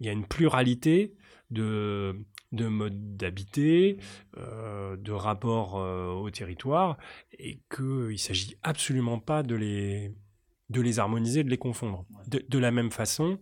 [0.00, 1.14] il y a une pluralité
[1.50, 2.16] de,
[2.56, 3.98] de mode d'habiter,
[4.36, 6.96] euh, de rapport euh, au territoire,
[7.38, 10.12] et qu'il ne s'agit absolument pas de les,
[10.70, 12.04] de les harmoniser, de les confondre.
[12.26, 13.38] De, la même façon,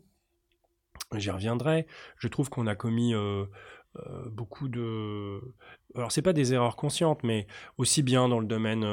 [1.15, 1.87] j'y reviendrai,
[2.19, 3.47] je trouve qu'on a commis euh,
[4.27, 5.41] beaucoup de...
[5.95, 7.47] Alors c'est pas des erreurs conscientes, mais
[7.79, 8.85] aussi bien dans le domaine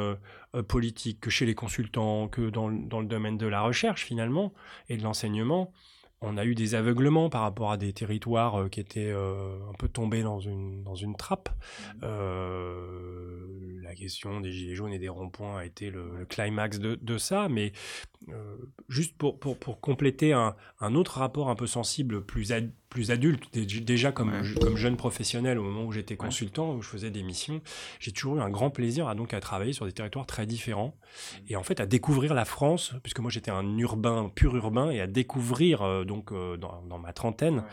[0.68, 4.54] politique que chez les consultants, que dans, dans, le domaine de la recherche finalement,
[4.88, 5.74] et de l'enseignement,
[6.22, 9.74] on a eu des aveuglements par rapport à des territoires euh, qui étaient euh, un
[9.74, 11.50] peu tombés dans une, dans une trappe.
[11.50, 12.00] Mmh.
[12.04, 17.50] Euh, la question des gilets jaunes et des ronds-points a été le, climax de, ça,
[17.50, 17.74] mais
[18.88, 22.52] juste pour, pour, pour compléter un, un, autre rapport un peu sensible, plus,
[22.92, 27.10] plus adulte, déjà comme, comme jeune professionnel au moment où j'étais consultant, où je faisais
[27.10, 27.62] des missions,
[28.00, 30.94] j'ai toujours eu un grand plaisir à, donc, à travailler sur des territoires très différents
[30.94, 31.38] mmh.
[31.48, 35.00] et en fait à découvrir la France, puisque moi j'étais un urbain, pur urbain, et
[35.00, 37.64] à découvrir euh, donc euh, dans, dans, ma trentaine,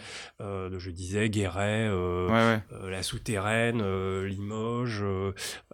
[0.41, 3.83] euh, je disais Guéret, la souterraine,
[4.25, 5.05] Limoges,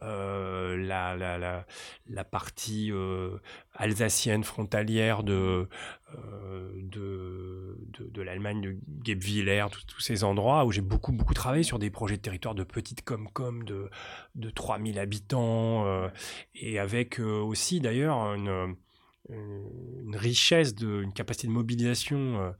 [0.00, 1.66] la, la, la,
[2.08, 2.90] la, partie
[3.74, 5.68] alsacienne de,
[6.14, 7.76] euh, de,
[8.10, 12.16] de, l'Allemagne, de Guebwiller, tous ces endroits où j'ai beaucoup, beaucoup travaillé sur des projets
[12.16, 13.90] de territoire de petites com-com de,
[14.34, 16.08] de 3000 habitants, euh,
[16.54, 18.76] et avec euh, aussi d'ailleurs une,
[19.28, 22.54] une, richesse, de, une capacité de mobilisation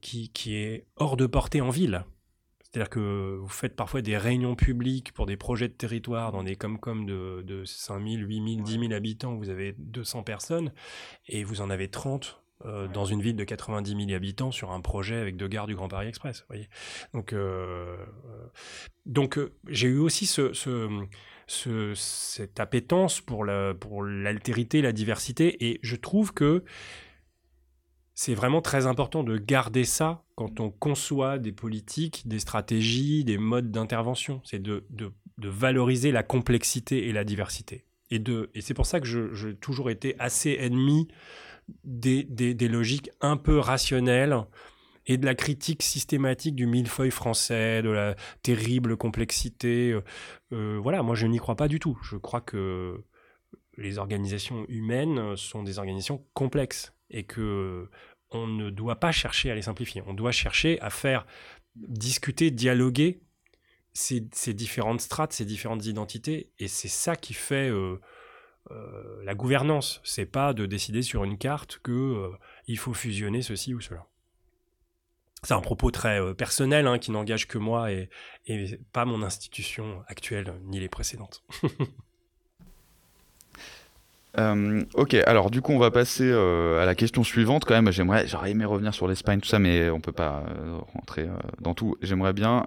[0.00, 2.04] qui, qui est hors de portée en ville.
[2.72, 6.54] C'est-à-dire que vous faites parfois des réunions publiques pour des projets de territoire dans des
[6.54, 10.72] com-com de, de 5 000, 8 000, 10 000 habitants, vous avez 200 personnes,
[11.26, 14.80] et vous en avez 30 euh, dans une ville de 90 000 habitants sur un
[14.80, 16.44] projet avec deux gares du Grand Paris Express.
[16.48, 16.68] Voyez
[17.14, 18.46] donc, euh, euh,
[19.06, 25.96] donc j'ai eu aussi ce, ce, cette appétence pour l'altérité, la, la diversité, et je
[25.96, 26.62] trouve que
[28.20, 33.38] c'est vraiment très important de garder ça quand on conçoit des politiques, des stratégies, des
[33.38, 34.42] modes d'intervention.
[34.44, 34.84] C'est de,
[35.38, 37.86] valoriser la complexité et la diversité.
[38.10, 38.22] Et,
[38.60, 41.08] c'est pour ça que j'ai toujours été assez ennemi
[41.82, 44.36] des, logiques un peu rationnelles
[45.06, 49.92] et de la critique systématique du millefeuille français, de la terrible complexité.
[49.92, 50.04] Euh,
[50.52, 51.98] euh, voilà, moi je n'y crois pas du tout.
[52.02, 53.02] Je crois que
[53.78, 57.88] les organisations humaines sont des organisations complexes et que
[58.30, 60.02] on ne doit pas chercher à les simplifier.
[60.06, 61.26] On doit chercher à faire
[61.76, 63.20] discuter, dialoguer
[63.92, 64.20] ces,
[64.54, 66.50] différentes strates, ces différentes identités.
[66.58, 68.00] Et c'est ça qui fait euh,
[68.70, 70.00] euh, la gouvernance.
[70.04, 72.30] C'est pas de décider sur une carte que euh,
[72.66, 74.06] il faut fusionner ceci ou cela.
[75.42, 78.10] C'est un propos très personnel hein, qui n'engage que moi et,
[78.46, 81.42] et pas mon institution actuelle ni les précédentes.
[84.40, 87.90] Euh, ok, alors du coup on va passer euh, à la question suivante quand même.
[87.92, 91.28] J'aimerais, j'aurais aimé revenir sur l'Espagne tout ça, mais on peut pas euh, rentrer
[91.60, 91.96] dans tout.
[92.02, 92.66] J'aimerais bien,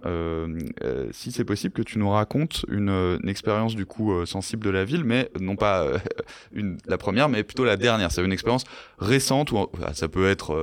[1.11, 5.03] si c'est possible, que tu nous racontes une, expérience du coup sensible de la ville,
[5.03, 5.87] mais non pas
[6.53, 8.11] une, la première, mais plutôt la dernière.
[8.11, 8.65] C'est une expérience
[8.99, 10.55] récente ou ça peut être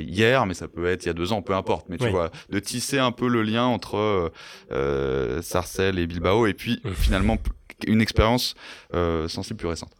[0.00, 1.88] hier, mais ça peut être il y a deux ans, peu importe.
[1.88, 4.32] Mais tu vois, de tisser un peu le lien entre
[5.42, 7.36] Sarcelles et Bilbao, et puis finalement
[7.86, 8.54] une expérience
[8.94, 9.92] euh, sensible plus récente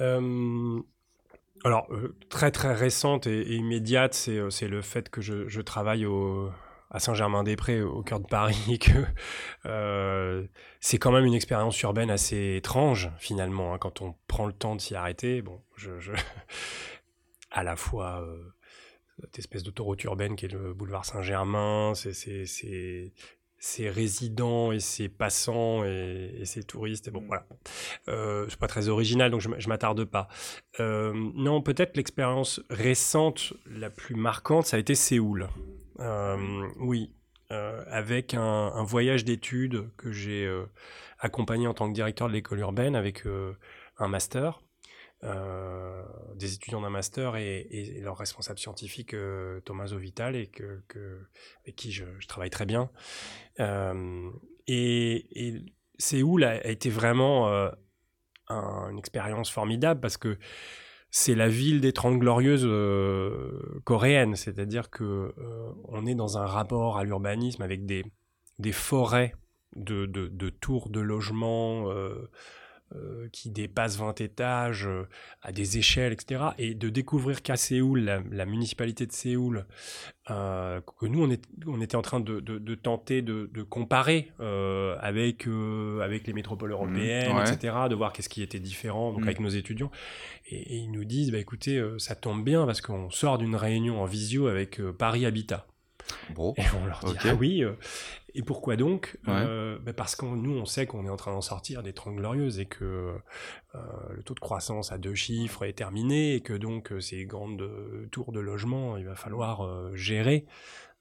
[0.00, 0.80] euh,
[1.64, 6.50] Alors, euh, très très récente et, immédiate, c'est le fait que je, travaille au,
[6.90, 8.78] à Saint-Germain-des-Prés, au cœur de Paris,
[9.64, 10.48] que
[10.80, 14.76] c'est quand même une expérience urbaine assez étrange, finalement, hein, quand on prend le temps
[14.76, 15.42] de s'y arrêter.
[15.42, 15.90] Bon, je,
[17.50, 18.24] à la fois
[19.20, 23.12] cette espèce d'autoroute urbaine qui est le boulevard Saint-Germain, c'est
[23.58, 27.08] ses résidents et ses passants et, et ses touristes.
[27.08, 27.26] Et bon, mm.
[27.26, 27.46] voilà.
[28.08, 30.28] Euh, c'est pas très original, donc je, je m'attarde pas.
[30.80, 35.48] Euh, non, peut-être l'expérience récente la plus marquante, ça a été Séoul.
[36.00, 37.12] Euh, oui,
[37.50, 40.48] euh, avec un, un voyage d'études que j'ai
[41.18, 43.24] accompagné en tant que directeur de l'école urbaine avec
[43.98, 44.60] un master.
[45.24, 46.04] Euh,
[46.36, 50.80] des étudiants d'un master et, leur responsable scientifique euh, Thomas Ovital et que,
[51.64, 52.90] avec qui je, travaille très bien.
[53.60, 54.30] Euh,
[54.66, 55.64] et,
[55.98, 57.70] Séoul a, été vraiment euh,
[58.48, 60.38] un, une expérience formidable parce que
[61.10, 62.68] c'est la ville des Trente Glorieuses
[63.82, 65.34] coréennes, c'est-à-dire que
[65.84, 68.04] on est dans un rapport à l'urbanisme avec des,
[68.58, 69.34] des forêts
[69.74, 71.90] de, de tours de logements
[72.96, 75.06] euh, qui dépasse 20 étages euh,
[75.42, 76.42] à des échelles, etc.
[76.56, 79.66] Et de découvrir qu'à Séoul, la, municipalité de Séoul,
[80.30, 84.32] euh, que nous, on, est, on, était en train de, de, de tenter de, comparer
[84.38, 85.46] avec,
[86.02, 89.24] avec les métropoles mmh, européennes, etc., de voir qu'est-ce qui était différent donc mmh.
[89.24, 89.90] avec nos étudiants.
[90.50, 94.06] Et, ils nous disent, bah, écoutez, ça tombe bien parce qu'on sort d'une réunion en
[94.06, 95.66] visio avec Paris Habitat.
[96.34, 97.64] Bon, et on leur dit, ah oui,
[98.34, 99.18] et pourquoi donc?
[99.26, 102.16] Euh, bah Parce que nous, on sait qu'on est en train d'en sortir des 30
[102.16, 102.84] glorieuses et que
[103.74, 103.78] euh,
[104.10, 107.62] le taux de croissance à deux chiffres est terminé et que donc euh, ces grandes
[107.62, 110.46] euh, tours de logement, il va falloir euh, gérer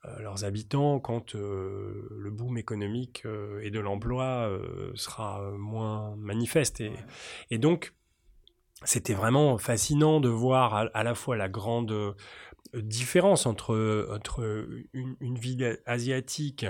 [0.06, 3.24] euh, leurs habitants quand le boom économique
[3.62, 4.50] et de l'emploi
[4.96, 6.82] sera moins manifeste.
[6.82, 6.93] Et,
[7.52, 7.93] et donc,
[8.84, 12.15] c'était vraiment fascinant de voir à, la fois la grande
[12.74, 16.65] différence entre, entre une, ville asiatique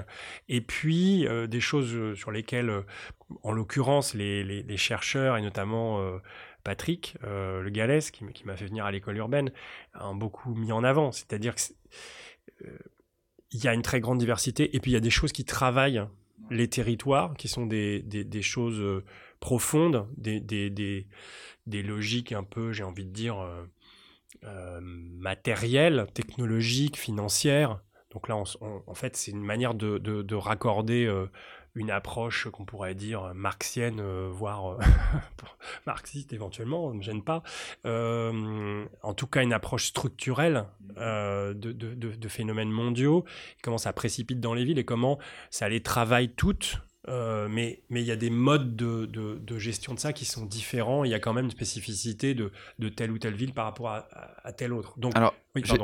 [0.48, 2.72] et puis des choses sur lesquelles,
[3.44, 6.00] en l'occurrence, les, les, chercheurs et notamment
[6.64, 9.52] Patrick Le Galès, qui, qui m'a fait venir à l'école urbaine,
[10.00, 11.12] ont beaucoup mis en avant.
[11.12, 11.70] C'est-à-dire qu'il
[13.54, 16.04] y a une très grande diversité et puis il y a des choses qui travaillent
[16.52, 19.04] les territoires, qui sont des, des, des choses
[19.40, 23.38] profondes, des, des, logiques un peu, j'ai envie de dire,
[24.44, 27.80] euh, matérielle, technologique, financière.
[28.12, 31.28] Donc là, en fait, c'est une manière de, raccorder euh,
[31.76, 34.78] une approche qu'on pourrait dire marxienne, euh, voire
[35.86, 37.42] marxiste éventuellement, ne me gêne pas.
[37.84, 43.26] en tout cas, une approche structurelle de, de, phénomènes mondiaux,
[43.64, 45.18] comment ça précipite dans les villes et comment
[45.50, 50.00] ça les travaille toutes euh, mais il y a des modes de, de, gestion de
[50.00, 51.04] ça qui sont différents.
[51.04, 53.90] Il y a quand même une spécificité de, de telle ou telle ville par rapport
[53.90, 54.08] à,
[54.44, 54.94] à, telle autre.
[54.98, 55.34] Donc, Alors,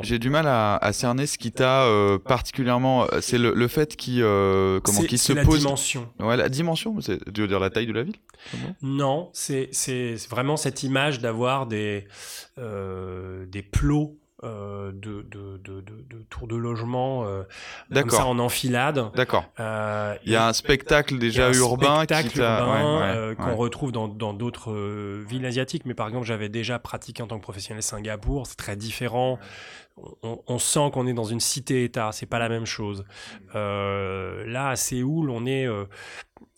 [0.01, 3.05] j'ai du mal à, à, cerner ce qui t'a euh, particulièrement.
[3.05, 5.59] Euh, c'est le, le, fait qu'il comment qui se la pose.
[5.59, 6.11] dimension.
[6.19, 6.97] Ouais, la dimension.
[6.99, 8.17] Tu veux dire la taille de la ville
[8.81, 9.69] Non, c'est
[10.29, 12.05] vraiment cette image d'avoir des
[12.57, 17.43] des plots euh, de, de, de, de, tours de logement euh,
[17.93, 19.05] comme ça en enfilade.
[19.15, 19.45] D'accord.
[19.59, 24.73] Euh, il y a un spectacle déjà urbain, spectacle urbain qu'on retrouve dans d'autres
[25.23, 25.85] villes asiatiques.
[25.85, 28.47] Mais par exemple, j'avais déjà pratiqué en tant que professionnel Singapour.
[28.47, 29.39] C'est très différent.
[30.23, 32.11] On, on, sent qu'on est dans une cité-État.
[32.11, 33.05] C'est pas la même chose.
[33.53, 35.67] là, à Séoul, on est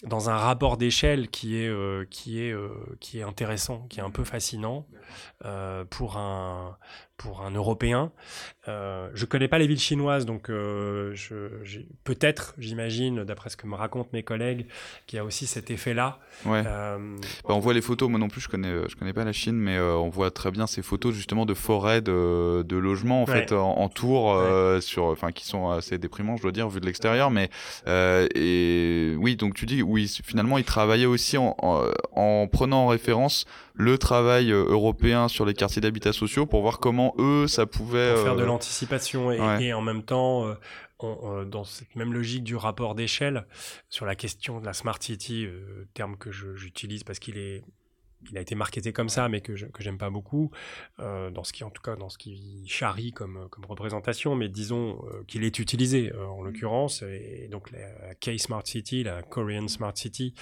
[0.03, 2.55] dans un rapport d'échelle qui est qui est
[3.01, 4.87] qui est intéressant, qui est un peu fascinant
[5.89, 6.77] pour un
[7.17, 8.11] pour un Européen.
[8.67, 11.13] Euh, je connais pas les villes chinoises, donc euh,
[12.03, 14.65] peut-être, j'imagine, d'après ce que me racontent mes collègues,
[15.05, 16.19] qu'il y a aussi cet effet-là.
[16.45, 16.63] Ouais.
[16.65, 16.97] Euh,
[17.47, 19.33] bah, on voit les photos, moi non plus, je connais, euh, je connais pas la
[19.33, 23.25] Chine, mais on voit très bien ces photos justement de forêts, de, de logements en
[23.25, 24.41] fait en, tour,
[24.81, 27.29] sur, enfin qui sont assez déprimants, je dois dire, vu de l'extérieur.
[27.31, 27.49] Mais
[27.87, 32.87] et oui, donc tu dis, oui, finalement, ils travaillaient aussi en, en, en prenant en
[32.87, 33.45] référence
[33.77, 38.15] le travail européen sur les quartiers d'habitat sociaux pour voir comment eux, ça pouvait...
[38.15, 40.55] Faire de euh, l'anticipation et, en même temps, euh,
[41.03, 43.45] euh, dans cette même logique du rapport d'échelle,
[43.89, 45.47] sur la question de la Smart City,
[45.93, 47.63] terme que j'utilise parce qu'il est
[48.31, 50.51] il a été marketé comme ça, mais que, j'aime pas beaucoup,
[50.99, 54.49] euh, dans ce qui, en tout cas, dans ce qui charrie comme, comme représentation, mais
[54.49, 57.03] disons euh, qu'il est utilisé euh, en l'occurrence.
[57.03, 60.33] Et, donc la K-Smart City, la Korean Smart City,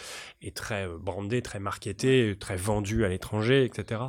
[0.41, 4.01] est très brandée, très marketée, très vendue à l'étranger, etc.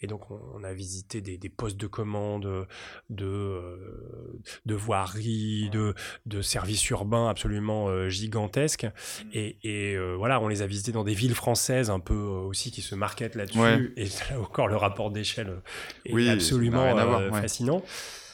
[0.00, 2.66] Et donc on, a visité des, postes de commande,
[3.10, 4.26] de,
[4.66, 5.94] de voiries, de,
[6.26, 8.84] de services urbains absolument gigantesques.
[8.84, 9.28] Mmh.
[9.34, 12.82] Et, et voilà, on les a visités dans des villes françaises un peu aussi qui
[12.82, 13.92] se marquent là-dessus.
[13.96, 15.60] Et encore, le rapport d'échelle
[16.04, 17.82] est absolument euh, fascinant.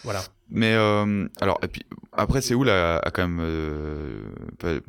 [0.04, 0.20] Voilà.
[0.50, 4.80] Mais euh, alors, et puis, après, Séoul a, a quand même euh,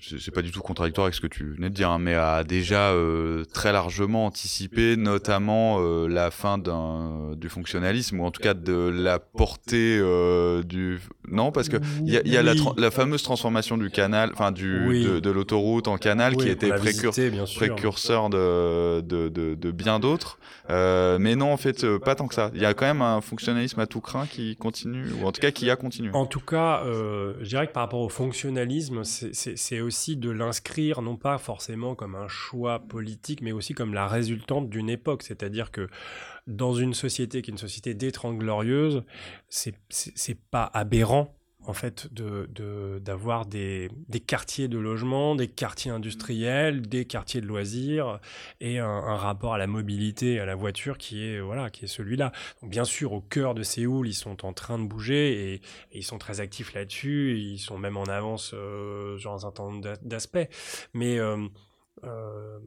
[0.00, 2.44] c'est pas du tout contradictoire avec ce que tu venais de dire, hein, mais a
[2.44, 8.54] déjà euh, très largement anticipé, notamment euh, la fin du fonctionnalisme ou en tout cas
[8.54, 13.22] de la portée euh, du non parce que il y a, y a la, fameuse
[13.22, 19.70] transformation du canal, enfin du de, l'autoroute en canal qui était précurseur de, de, de,
[19.70, 22.50] bien d'autres, mais non en fait pas tant que ça.
[22.54, 25.40] Il y a quand même un fonctionnalisme à tout craint qui continue ou en tout
[25.40, 26.10] cas qui a continué.
[26.12, 31.16] En tout cas, je dirais que par rapport au fonctionnalisme, c'est aussi de l'inscrire non
[31.16, 35.22] pas forcément comme un choix politique, mais aussi comme la résultante d'une époque.
[35.22, 35.88] C'est-à-dire que
[36.46, 39.04] dans une société qui est une société des glorieuse,
[39.48, 41.36] c'est pas aberrant
[41.66, 42.48] en fait, de,
[43.00, 48.20] d'avoir des, des, quartiers de logement, des quartiers industriels, des quartiers de loisirs
[48.60, 52.32] et un, rapport à la mobilité, à la voiture qui est, voilà, qui est celui-là.
[52.62, 55.60] bien sûr, au cœur de Séoul, ils sont en train de bouger et,
[55.92, 57.38] ils sont très actifs là-dessus.
[57.38, 60.48] Ils sont même en avance euh, sur un certain nombre d'aspects.
[60.94, 61.48] Mais euh,
[62.04, 62.58] euh,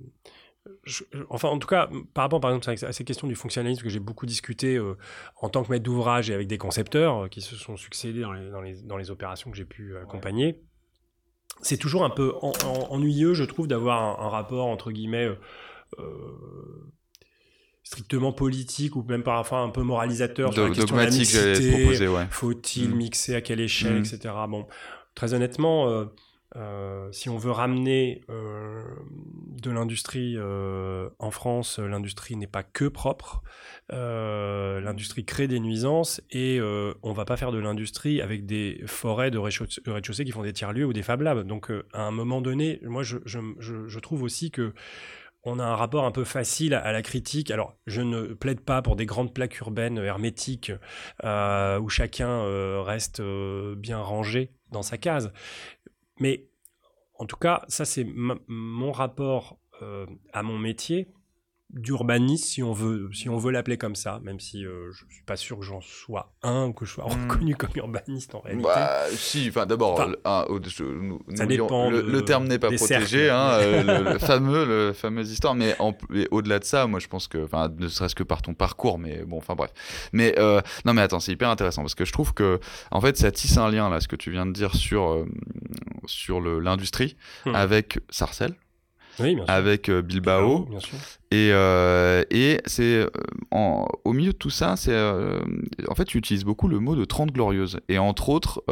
[1.29, 3.99] enfin, en tout cas, par rapport par exemple à ces questions du fonctionnalisme que j'ai
[3.99, 4.97] beaucoup discuté euh,
[5.37, 8.33] en tant que maître d'ouvrage et avec des concepteurs euh, qui se sont succédés dans
[8.33, 10.61] les, dans les, dans les opérations que j'ai pu accompagner,
[11.61, 12.33] c'est toujours un peu
[12.89, 15.29] ennuyeux, je trouve, d'avoir un, rapport entre guillemets
[15.99, 16.93] euh,
[17.83, 22.07] strictement politique ou même parfois un peu moralisateur sur la question de la mixité.
[22.29, 22.95] Faut-il mm.
[22.95, 24.05] mixer à quelle échelle, mm.
[24.05, 24.33] etc.
[24.47, 24.67] Bon,
[25.15, 26.07] très honnêtement
[26.55, 28.83] euh, si on veut ramener euh,
[29.61, 33.43] de l'industrie euh, en France, l'industrie n'est pas que propre.
[33.89, 39.37] l'industrie crée des nuisances et on va pas faire de l'industrie avec des forêts de
[39.37, 41.45] rez-de-chaussée qui font des tiers-lieux ou des Fab Labs.
[41.45, 44.73] Donc à un moment donné, moi je, trouve aussi que
[45.43, 47.49] on a un rapport un peu facile à, la critique.
[47.49, 50.71] Alors, je ne plaide pas pour des grandes plaques urbaines hermétiques
[51.23, 55.31] où chacun reste bien rangé dans sa case.
[56.19, 56.49] Mais
[57.15, 59.59] en tout cas, ça, c'est mon rapport
[60.33, 61.13] à mon métier
[61.71, 65.23] d'urbaniste, si on veut, si on veut l'appeler comme ça, même si euh, je suis
[65.23, 67.29] pas sûr que j'en sois un ou que je sois hmm.
[67.29, 68.67] reconnu comme urbaniste en réalité.
[68.67, 69.99] Bah, si, enfin d'abord.
[69.99, 75.55] Le, terme n'est pas protégé, hein, euh, le, fameux, le fameuse histoire.
[75.55, 75.75] Mais,
[76.31, 79.23] au-delà de ça, moi je pense que, enfin, ne serait-ce que par ton parcours, mais
[79.25, 79.71] bon, enfin bref.
[80.11, 82.59] Mais euh, non, mais attends, c'est hyper intéressant parce que je trouve que,
[82.91, 85.25] en fait, ça tisse un lien là, ce que tu viens de dire sur
[86.05, 87.15] sur l'industrie
[87.45, 87.53] hmm.
[87.53, 88.55] avec Sarcelles
[89.47, 90.67] avec euh, Bilbao.
[91.31, 93.09] Et, euh, et c'est euh,
[93.51, 94.97] au milieu de tout ça, c'est
[95.87, 97.79] en fait tu utilises beaucoup le mot de 30 glorieuses.
[97.87, 98.63] Et entre autres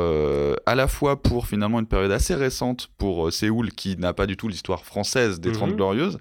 [0.65, 4.37] à la fois pour finalement une période assez récente pour Séoul qui n'a pas du
[4.37, 5.75] tout l'histoire française des 30 mhm.
[5.75, 6.17] glorieuses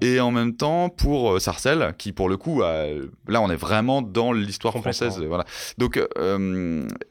[0.00, 4.32] et en même temps pour Sarcelles qui pour le coup là on est vraiment dans
[4.32, 5.44] l'histoire française voilà.
[5.76, 6.00] Donc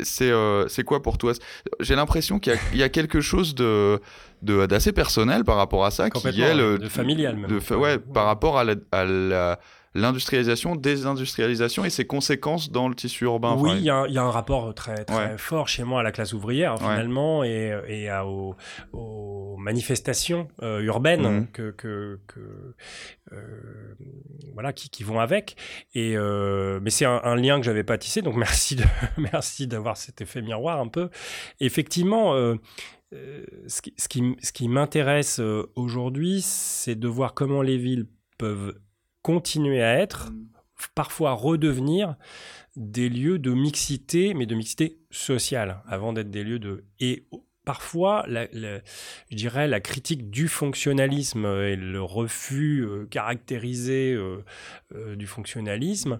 [0.01, 1.33] c'est quoi pour toi?
[1.79, 3.99] J'ai l'impression qu'il y, y, a quelque chose de
[4.43, 7.49] d'assez personnel par rapport à ça, qui est le, de familial même.
[7.49, 9.59] De, ouais, par rapport à la,
[9.95, 13.55] l'industrialisation, désindustrialisation et ses conséquences dans le tissu urbain.
[13.57, 16.77] Oui, il y, a un rapport très, très fort chez moi à la classe ouvrière
[16.77, 18.55] finalement et, et à, aux,
[19.57, 21.47] manifestations euh, urbaines mhm.
[21.51, 22.19] que, que,
[23.31, 23.95] euh,
[24.53, 25.55] voilà qui, qui, vont avec.
[25.93, 28.83] Et euh, mais c'est un, lien que j'avais pas tissé, donc merci de
[29.17, 31.09] merci d'avoir cet effet miroir un peu.
[31.59, 32.33] Effectivement
[33.67, 33.93] ce qui,
[34.41, 35.39] ce qui, m'intéresse
[35.75, 38.07] aujourd'hui, c'est de voir comment les villes
[38.43, 38.77] peuvent
[39.21, 40.33] continuer à être,
[40.95, 42.17] parfois redevenir
[42.75, 46.83] des lieux de mixité, mais de mixité sociale, avant d'être des lieux de...
[46.99, 47.25] Et
[47.63, 48.81] parfois, je
[49.31, 54.13] dirais, la critique du fonctionnalisme et le refus euh, caractérisé
[55.15, 56.19] du fonctionnalisme,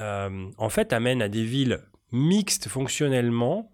[0.00, 3.70] en fait, amène à des villes mixtes fonctionnellement,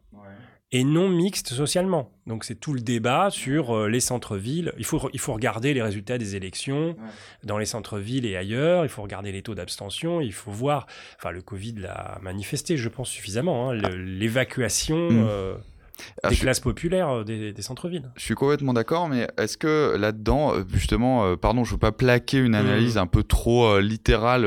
[0.73, 2.11] et non mixte socialement.
[2.27, 4.73] Donc c'est tout le débat sur euh, les centres-villes.
[4.79, 6.97] Il faut, il faut regarder les résultats des élections
[7.45, 8.85] dans les centres-villes et ailleurs.
[8.85, 10.21] Il faut regarder les taux d'abstention.
[10.21, 10.87] Il faut voir.
[11.19, 13.71] Enfin, le Covid l'a manifesté, je pense, suffisamment.
[13.71, 15.11] Hein, l'évacuation.
[15.11, 15.27] Mmh.
[15.29, 15.57] Euh,
[16.23, 18.11] ah, des classes populaires euh, des, centres-villes.
[18.17, 21.93] Je suis complètement d'accord, mais est-ce que là-dedans, euh, justement, euh, pardon, je veux pas
[21.93, 23.01] plaquer une analyse mmh.
[23.01, 24.45] un peu trop littérale,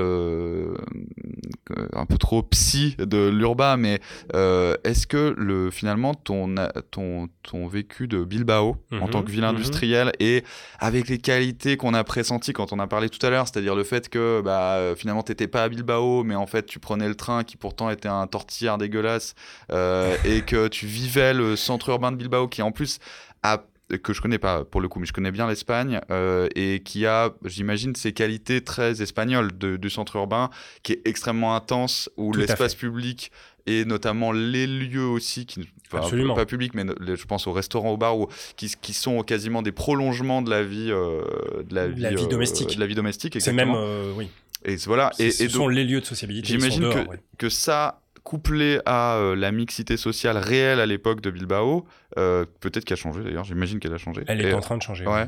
[1.94, 4.00] un peu trop psy de l'urbain, mais
[4.34, 6.56] est-ce que le, finalement ton,
[6.92, 9.10] ton, ton vécu de Bilbao en mmh.
[9.10, 9.46] tant que ville mmh.
[9.46, 10.44] industrielle et
[10.80, 13.84] avec les qualités qu'on a pressenties quand on a parlé tout à l'heure, c'est-à-dire le
[13.84, 17.44] fait que bah, finalement t'étais pas à Bilbao, mais en fait tu prenais le train
[17.44, 19.36] qui pourtant était un tortillard dégueulasse
[19.72, 23.00] et que tu vivais le centre urbain de Bilbao qui en plus
[23.44, 23.64] a
[23.98, 27.06] que je connais pas pour le coup, mais je connais bien l'Espagne euh, et qui
[27.06, 30.50] a, j'imagine, ses qualités très espagnoles du centre urbain,
[30.84, 33.32] qui est extrêmement intense, où l'espace public
[33.66, 37.98] et notamment les lieux aussi qui enfin, pas publics mais je pense aux restaurants aux
[37.98, 41.22] bars ou qui, qui sont quasiment des prolongements de la vie euh,
[41.70, 42.76] de la, vie, vie, domestique.
[42.76, 43.76] de la vie domestique c'est même
[44.16, 44.30] oui.
[44.66, 47.06] Et voilà et, ce sont les lieux de sociabilité j'imagine que,
[47.38, 51.86] que ça couplé à euh, la mixité sociale réelle à l'époque de Bilbao,
[52.18, 54.24] euh, peut-être qu'elle a changé d'ailleurs, j'imagine qu'elle a changé.
[54.28, 55.06] Elle est en train de changer.
[55.06, 55.28] Ouais.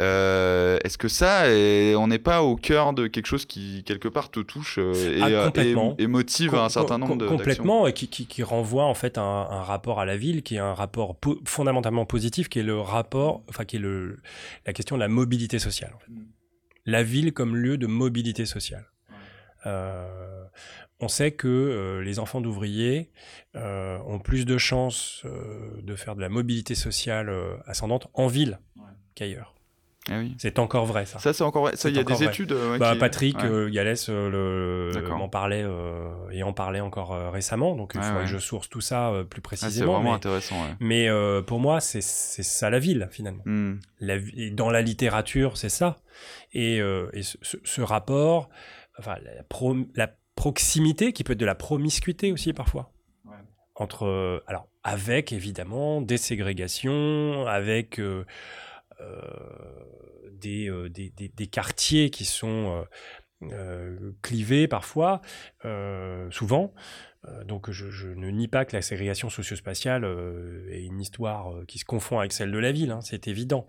[0.00, 1.44] Euh, est-ce que ça,
[1.98, 5.50] on n'est pas au cœur de quelque chose qui quelque part te touche et, ah,
[5.98, 9.62] et, motive un certain nombre de complètement et qui, qui, renvoie en fait un, un,
[9.62, 13.64] rapport à la ville qui est un rapport fondamentalement positif, qui est le rapport, enfin
[13.64, 14.16] qui est le
[14.66, 15.92] la question de la mobilité sociale.
[15.94, 16.10] En fait.
[16.10, 16.26] Mm.
[16.86, 18.86] La ville comme lieu de mobilité sociale.
[19.66, 20.27] Euh,
[21.00, 23.10] on sait que euh, les enfants d'ouvriers
[23.54, 27.32] euh, ont plus de chances euh, de faire de la mobilité sociale
[27.66, 28.58] ascendante en ville
[29.14, 29.54] qu'ailleurs.
[30.10, 31.18] Ah c'est encore vrai, ça.
[31.18, 31.76] Ça, c'est encore vrai.
[31.76, 32.56] Ça, il y a des études.
[32.78, 35.66] Bah, Patrick Gallès m'en parlait
[36.32, 39.42] et en parlait encore récemment, donc il faudrait que je source tout ça plus ah,
[39.42, 39.92] précisément.
[39.92, 40.56] c'est vraiment intéressant.
[40.80, 41.08] Mais
[41.46, 43.42] pour moi, c'est ça la ville, finalement.
[43.44, 43.80] Hmm.
[44.00, 44.16] La,
[44.52, 45.98] dans la littérature, c'est ça.
[46.54, 46.80] Et,
[47.22, 48.48] ce, rapport,
[48.98, 52.92] enfin, la, la proximité, qui peut être de la promiscuité aussi parfois.
[53.74, 58.24] Entre, euh, alors, avec évidemment des ségrégations, avec euh,
[59.00, 62.86] euh, des, des, des, quartiers qui sont
[64.22, 65.20] clivés parfois,
[66.30, 66.72] souvent.
[67.44, 70.04] donc je, je, ne nie pas que la ségrégation socio-spatiale
[70.70, 73.66] est une histoire qui se confond avec celle de la ville, hein, c'est évident.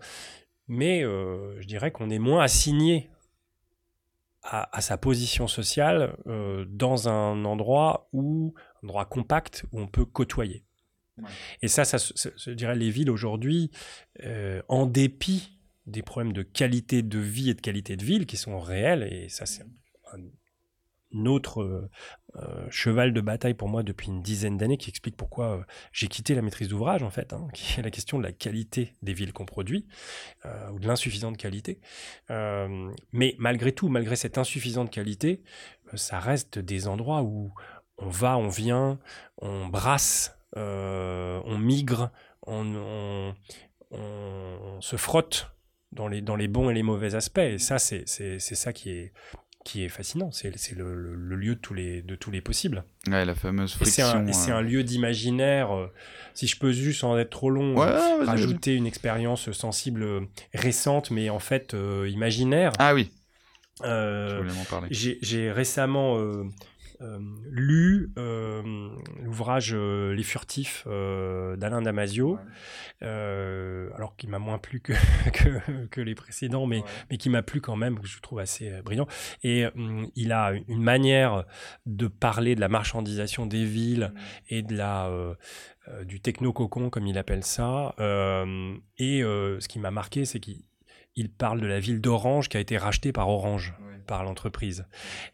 [0.68, 3.10] Mais je dirais qu'on est moins assigné
[4.42, 10.04] à, sa position sociale euh, dans un endroit où un endroit compact où on peut
[10.04, 10.64] côtoyer.
[11.60, 13.70] Et ça, ça, je dirais, les villes aujourd'hui,
[14.24, 18.38] euh, en dépit des problèmes de qualité de vie et de qualité de ville qui
[18.38, 19.66] sont réels, et ça c'est
[20.12, 21.90] un autre
[22.36, 25.62] euh, euh, cheval de bataille pour moi depuis une dizaine d'années qui explique pourquoi euh,
[25.92, 28.94] j'ai quitté la maîtrise d'ouvrage en fait, hein, qui est la question de la qualité
[29.02, 29.86] des villes qu'on produit
[30.72, 31.80] ou de l'insuffisante qualité.
[32.28, 35.42] mais malgré tout, malgré cette insuffisante qualité,
[35.94, 37.52] ça reste des endroits où
[37.98, 38.98] on va, on vient,
[39.38, 42.10] on brasse, on migre,
[42.46, 43.34] on,
[44.80, 45.52] se frotte
[45.92, 47.38] dans les, dans les bons et les mauvais aspects.
[47.38, 48.06] Et ça, c'est
[48.40, 49.12] ça qui est,
[49.64, 50.30] qui est fascinant.
[50.32, 52.84] C'est le, le, lieu de tous les, de tous les possibles.
[53.08, 54.26] Ouais, la fameuse friction.
[54.26, 55.76] Et c'est un, lieu d'imaginaire.
[55.76, 55.92] Euh,
[56.34, 60.20] si je peux juste, sans être trop long, rajouter une expérience sensible euh,
[60.54, 62.72] récente, mais en fait euh, imaginaire.
[62.78, 63.10] Ah oui.
[64.90, 66.44] J'ai récemment euh,
[67.00, 68.90] lu euh,
[69.22, 72.38] l'ouvrage euh, Les Furtifs d'Alain Damasio,
[73.00, 77.76] alors qui m'a moins plu que, que, les précédents, mais, mais qui m'a plu quand
[77.76, 79.06] même, que je trouve assez brillant.
[79.42, 79.64] Et
[80.14, 81.44] il a une manière
[81.86, 84.12] de parler de la marchandisation des villes
[84.48, 85.10] et de la,
[86.04, 87.94] du techno-cocon, comme il appelle ça.
[87.98, 90.62] et ce qui m'a marqué, c'est qu'il
[91.20, 93.74] il parle de la ville d'Orange qui a été rachetée par Orange,
[94.06, 94.86] par l'entreprise.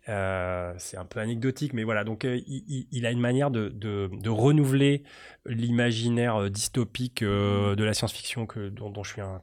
[0.09, 2.03] Euh, c'est un peu anecdotique, mais voilà.
[2.03, 5.05] Donc, euh, il, a une manière de, renouveler
[5.47, 9.41] l'imaginaire euh, dystopique de la science-fiction dont, je suis un,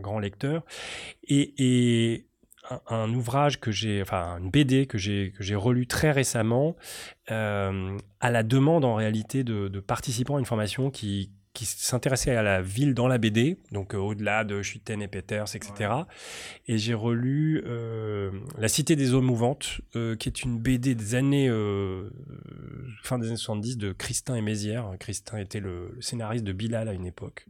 [0.00, 0.64] grand lecteur.
[1.28, 2.26] Et,
[2.88, 6.76] un, ouvrage que j'ai, enfin, une BD que j'ai que j'ai relu très récemment,
[7.28, 12.42] à la demande en réalité de, de participants à une formation qui qui s'intéressait à
[12.42, 15.92] la ville dans la BD, donc euh, au-delà de Schuiten et Peters, etc.
[16.66, 21.14] Et j'ai relu euh, La Cité des eaux mouvantes, euh, qui est une BD des
[21.14, 21.48] années
[23.02, 24.90] fin des années 70 de Christin et Mézières.
[24.98, 27.46] Christin était le, scénariste de Bilal à une époque,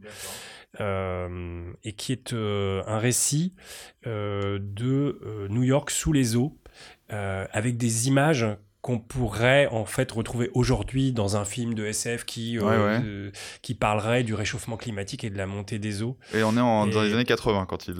[0.79, 3.53] et qui est un récit
[4.05, 6.55] de New York sous les eaux,
[7.09, 8.45] avec des images
[8.85, 13.31] qu'on pourrait en fait retrouver aujourd'hui dans un film de SF qui, euh,
[13.63, 16.17] qui parlerait du réchauffement climatique et de la montée des eaux.
[16.35, 17.95] Et on est en, dans les années 80 quand il...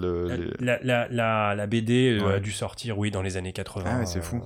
[0.59, 3.83] la, la, la, la, BD euh, a dû sortir, oui, dans les années 80.
[3.83, 4.43] Ah c'est fou.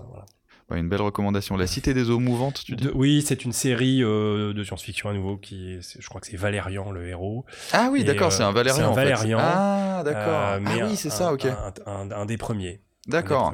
[0.71, 1.57] Euh, une belle recommandation.
[1.57, 5.35] La Cité des eaux mouvantes, tu dis Oui, c'est une série de science-fiction à nouveau
[5.35, 7.43] qui, je crois que c'est Valérian le héros.
[7.73, 8.77] Ah oui, d'accord, c'est un Valérian.
[8.77, 9.39] C'est un Valérian.
[9.41, 10.23] Ah d'accord.
[10.23, 11.47] ah oui, c'est ça, ok.
[11.85, 12.79] un, des premiers.
[13.09, 13.53] D'accord.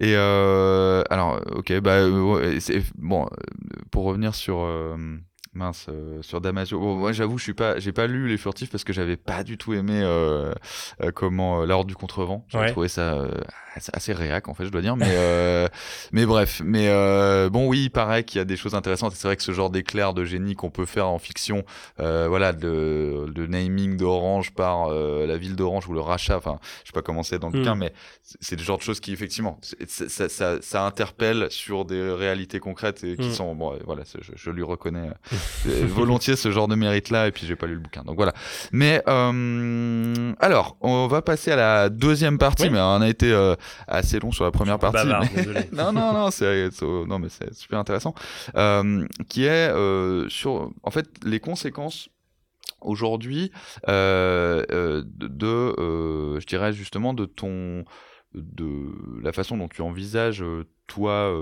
[0.00, 2.58] Et euh, alors, ok, bah, euh,
[2.96, 3.28] bon, euh,
[3.90, 4.66] pour revenir sur
[5.54, 5.88] mince
[6.20, 6.78] sur Damasio.
[6.80, 9.56] moi, j'avoue, je suis pas, j'ai pas lu les furtifs parce que j'avais pas du
[9.56, 10.04] tout aimé
[11.14, 12.44] comment l'ordre du contrevent.
[12.48, 13.26] J'avais trouvé ça
[13.92, 15.68] assez réac en fait je dois dire mais euh,
[16.12, 19.28] mais bref mais euh, bon oui il paraît qu'il y a des choses intéressantes c'est
[19.28, 21.64] vrai que ce genre d'éclair de génie qu'on peut faire en fiction
[22.00, 26.88] euh, voilà de, de naming d'Orange par la ville d'Orange ou le rachat enfin je
[26.88, 27.78] sais pas comment c'est dans le cas hmm.
[27.78, 27.92] mais
[28.40, 33.04] c'est le genre de choses qui effectivement ça, ça, ça, interpelle sur des réalités concrètes
[33.04, 33.32] et qui hmm.
[33.32, 35.10] sont bon voilà je, je, lui reconnais
[35.64, 38.32] volontiers ce genre de mérite là et puis j'ai pas lu le bouquin donc voilà
[38.72, 43.32] mais alors on va passer à la deuxième partie mais on a été
[43.86, 45.06] assez long sur la première partie.
[45.72, 48.14] non, non, non, c'est non, mais c'est super intéressant.
[48.56, 52.08] Euh, qui est euh, sur, en fait, les conséquences
[52.80, 53.50] aujourd'hui
[53.88, 57.84] euh, de, je dirais justement, de ton
[58.34, 60.44] de la façon dont tu envisages
[60.86, 61.34] toi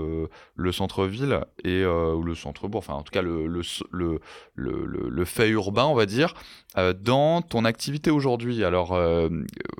[0.55, 3.61] le centre-ville et ou le centre-bourg, enfin en tout cas le, le,
[3.91, 4.19] le,
[4.55, 6.33] le, fait urbain, on va dire,
[6.75, 8.63] dans ton activité aujourd'hui.
[8.63, 8.97] Alors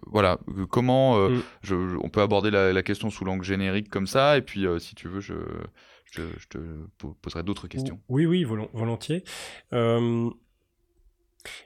[0.06, 0.38] voilà,
[0.70, 1.42] comment mm.
[1.64, 5.08] je, on peut aborder la, question sous l'angle générique comme ça, et puis si tu
[5.08, 5.36] veux, je,
[6.12, 6.58] je, te
[7.22, 8.00] poserai d'autres questions.
[8.10, 9.24] Oui, oui, volontiers.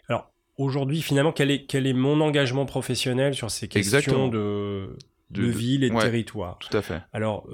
[0.07, 4.95] alors aujourd'hui, finalement, quel est, quel est mon engagement professionnel sur ces questions de
[5.31, 6.57] de, ville et de territoire.
[6.59, 7.01] Tout à fait.
[7.13, 7.47] Alors,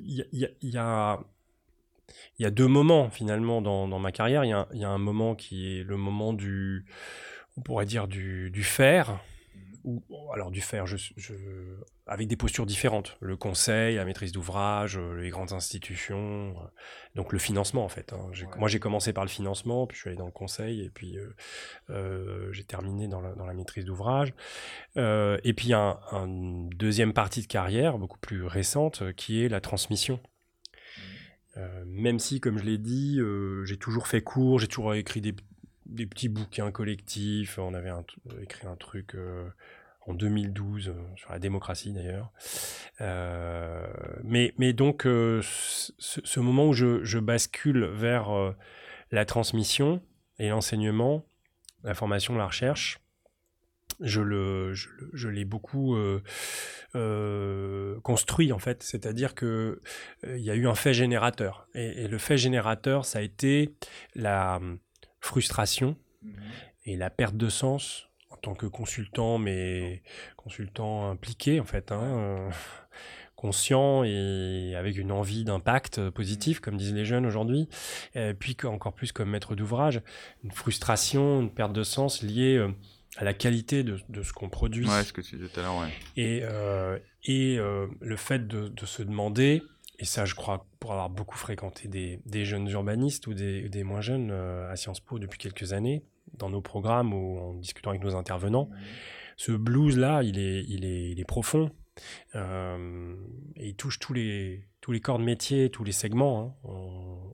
[0.00, 1.20] il euh, y, y, a,
[2.38, 4.44] y, a, deux moments finalement dans, dans ma carrière.
[4.44, 6.86] Il y, y, a un moment qui est le moment du,
[7.56, 9.20] on pourrait dire du, du faire,
[9.84, 10.96] ou alors du faire, je,
[12.06, 13.16] avec des postures différentes.
[13.20, 16.66] Le conseil, la maîtrise d'ouvrage, euh, les grandes institutions, euh,
[17.14, 18.12] donc le financement en fait.
[18.12, 18.30] Hein.
[18.58, 21.18] Moi j'ai commencé par le financement, puis je suis allé dans le conseil, et puis
[21.90, 24.34] euh, j'ai terminé dans la, dans la maîtrise d'ouvrage.
[24.96, 29.48] et puis il y a une deuxième partie de carrière, beaucoup plus récente, qui est
[29.48, 30.20] la transmission.
[31.56, 31.60] Mmh.
[31.86, 33.20] même si, comme je l'ai dit,
[33.64, 35.34] j'ai toujours fait cours, j'ai toujours écrit des,
[35.86, 37.58] des petits bouquins collectifs.
[37.58, 37.92] On avait
[38.42, 39.48] écrit un truc euh,
[40.06, 42.32] en 2012 euh, sur la démocratie d'ailleurs.
[43.00, 43.86] Euh,
[44.22, 48.54] mais, donc ce, moment où je, bascule vers
[49.10, 50.02] la transmission
[50.38, 51.24] et l'enseignement,
[51.82, 53.00] la formation, la recherche,
[54.00, 55.96] je l'ai beaucoup
[58.02, 59.80] construit en fait, c'est-à-dire que
[60.24, 63.74] il y a eu un fait générateur et, le fait générateur, ça a été
[64.14, 64.60] la
[65.24, 66.28] frustration mmh
[66.86, 70.02] et la perte de sens en tant que consultant, mais
[70.36, 71.92] consultant impliqué en fait.
[71.92, 72.50] Hein,
[73.44, 77.68] conscient et avec une envie d'impact positif, comme disent les jeunes aujourd'hui,
[78.38, 80.00] puis encore plus comme maître d'ouvrage,
[80.44, 82.68] une frustration, une perte de sens liée euh,
[83.16, 84.88] à la qualité de, ce qu'on produit.
[84.88, 85.88] Ouais, ce que tu disais tout à l'heure, ouais.
[86.16, 89.62] Et, euh, et euh, le fait de, se demander,
[89.98, 94.30] et ça je crois pour avoir beaucoup fréquenté des, jeunes urbanistes ou des, moins jeunes
[94.30, 96.04] à Sciences Po depuis quelques années,
[96.36, 98.76] dans nos programmes ou en discutant avec nos intervenants, mmh.
[99.36, 101.70] ce blues-là, il est, il, est, il est profond.
[102.34, 103.14] Euh,
[103.56, 106.56] et il touche tous les, tous les corps de métier, tous les segments.
[106.64, 106.70] Hein.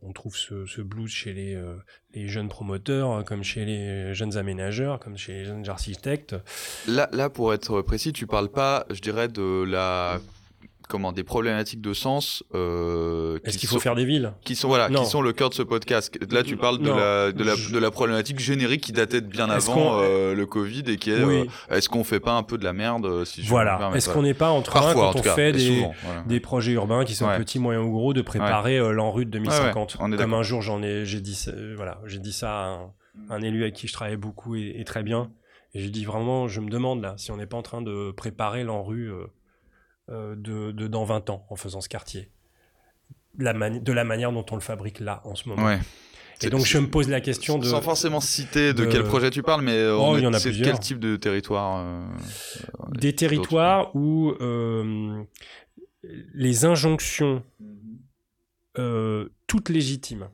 [0.02, 1.76] On, trouve ce, blues chez les, euh,
[2.14, 6.34] les, jeunes promoteurs, hein, comme chez les jeunes aménageurs, comme chez les jeunes architectes.
[6.88, 10.20] Là, là pour être précis, tu parles pas, je dirais, de la
[10.90, 12.42] comment des problématiques de sens.
[12.54, 14.32] Euh, Est-ce qu'il faut faire des villes?
[14.44, 16.12] Qui sont voilà, qui sont le cœur de ce podcast.
[16.30, 19.48] Là, tu parles de la de la, de la problématique générique qui datait de bien
[19.48, 22.64] avant euh, le Covid et qui est euh, est-ce qu'on fait pas un peu de
[22.64, 23.90] la merde euh, si Voilà.
[23.94, 25.86] Est-ce qu'on n'est pas en train quand on fait des,
[26.26, 30.34] des projets urbains qui sont petits, moyens ou gros de préparer l'enrue de 2050 Comme
[30.34, 32.80] un jour j'en ai j'ai dit voilà j'ai dit ça à
[33.28, 35.30] un, élu avec qui je travaillais beaucoup et, très bien.
[35.74, 38.10] Et j'ai dit vraiment, je me demande là si on n'est pas en train de
[38.10, 39.26] préparer l'enrue euh,
[40.10, 42.30] de, dans 20 ans en faisant ce quartier.
[43.38, 45.78] La de la manière dont on le fabrique là en ce moment.
[46.42, 47.66] Et donc je me pose la question de...
[47.66, 51.84] Sans forcément citer de, quel projet tu parles, mais euh, oh, quel type de territoire
[51.84, 52.02] euh,
[52.92, 54.34] Des territoires où
[56.34, 57.42] les injonctions,
[58.74, 60.28] toutes légitimes,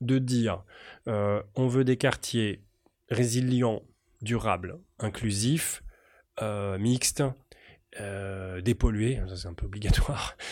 [0.00, 0.62] de dire
[1.06, 2.62] on veut des quartiers
[3.08, 3.82] résilients,
[4.22, 5.82] durables, inclusifs,
[6.78, 7.24] mixtes,
[8.00, 10.36] euh, dépolluer, ça c'est un peu obligatoire.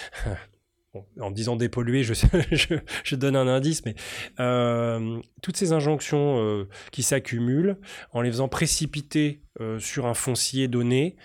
[1.21, 3.95] en disant dépolluer, je, donne un indice, mais
[4.41, 7.79] euh, toutes ces injonctions euh, qui s'accumulent,
[8.13, 9.41] en les faisant précipiter
[9.79, 11.17] sur un foncier donné,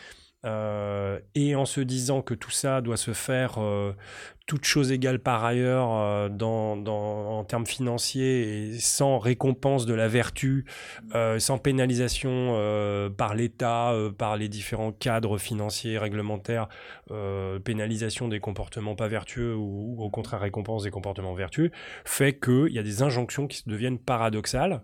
[0.43, 3.59] et en se disant que tout ça doit se faire
[4.47, 10.65] toute chose égale par ailleurs euh, dans, en termes financiers sans récompense de la vertu,
[11.13, 16.69] euh, sans pénalisation euh, par l'État, par les différents cadres financiers, réglementaires,
[17.65, 21.71] pénalisation des comportements pas vertueux ou, au contraire récompense des comportements vertueux,
[22.05, 24.81] fait qu'il y a des injonctions qui deviennent paradoxales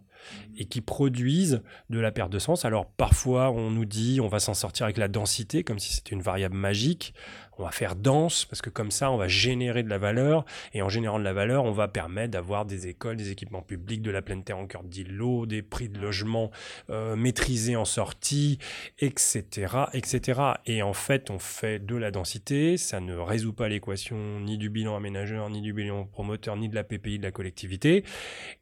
[0.57, 2.65] et qui produisent de la perte de sens.
[2.65, 6.15] Alors parfois on nous dit on va s'en sortir avec la densité comme si c'était
[6.15, 7.13] une variable magique
[7.57, 10.81] on va faire dense, parce que comme ça, on va générer de la valeur, et
[10.81, 14.11] en générant de la valeur, on va permettre d'avoir des écoles, des équipements publics, de
[14.11, 16.51] la pleine terre en cœur d'îlot, des prix de logement
[16.89, 18.59] euh, maîtrisés en sortie,
[18.99, 19.43] etc.,
[19.93, 20.41] etc.
[20.65, 24.69] Et en fait, on fait de la densité, ça ne résout pas l'équation ni du
[24.69, 28.03] bilan aménageur, ni du bilan promoteur, ni de la PPI de la collectivité,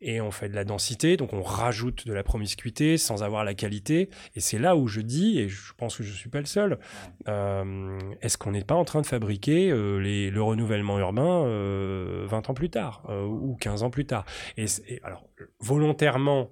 [0.02, 3.54] et on fait de la densité, donc on rajoute de la promiscuité sans avoir la
[3.54, 6.40] qualité, et c'est là où je dis, et je pense que je ne suis pas
[6.40, 6.80] le seul,
[7.28, 11.48] euh, est-ce qu'on n'est pas en train de fabriquer euh, les, le renouvellement urbain 20
[11.48, 14.26] euh, ans plus tard euh, ou 15 ans plus tard.
[14.58, 14.66] Et,
[15.04, 15.26] alors,
[15.60, 16.50] volontairement,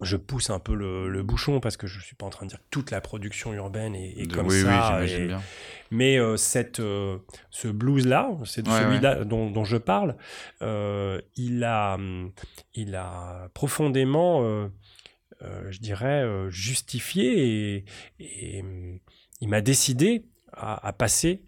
[0.00, 2.58] je pousse un peu le, bouchon parce que je suis pas en train de dire
[2.58, 5.00] que toute la production urbaine est, comme ça.
[5.90, 10.16] Mais cette, ce blues-là, c'est celui-là dont, je parle,
[10.62, 11.98] il, a,
[12.74, 14.70] il a profondément,
[15.42, 17.84] je dirais, justifié et,
[18.18, 18.64] et
[19.42, 20.24] il m'a décidé
[20.60, 21.42] à, passer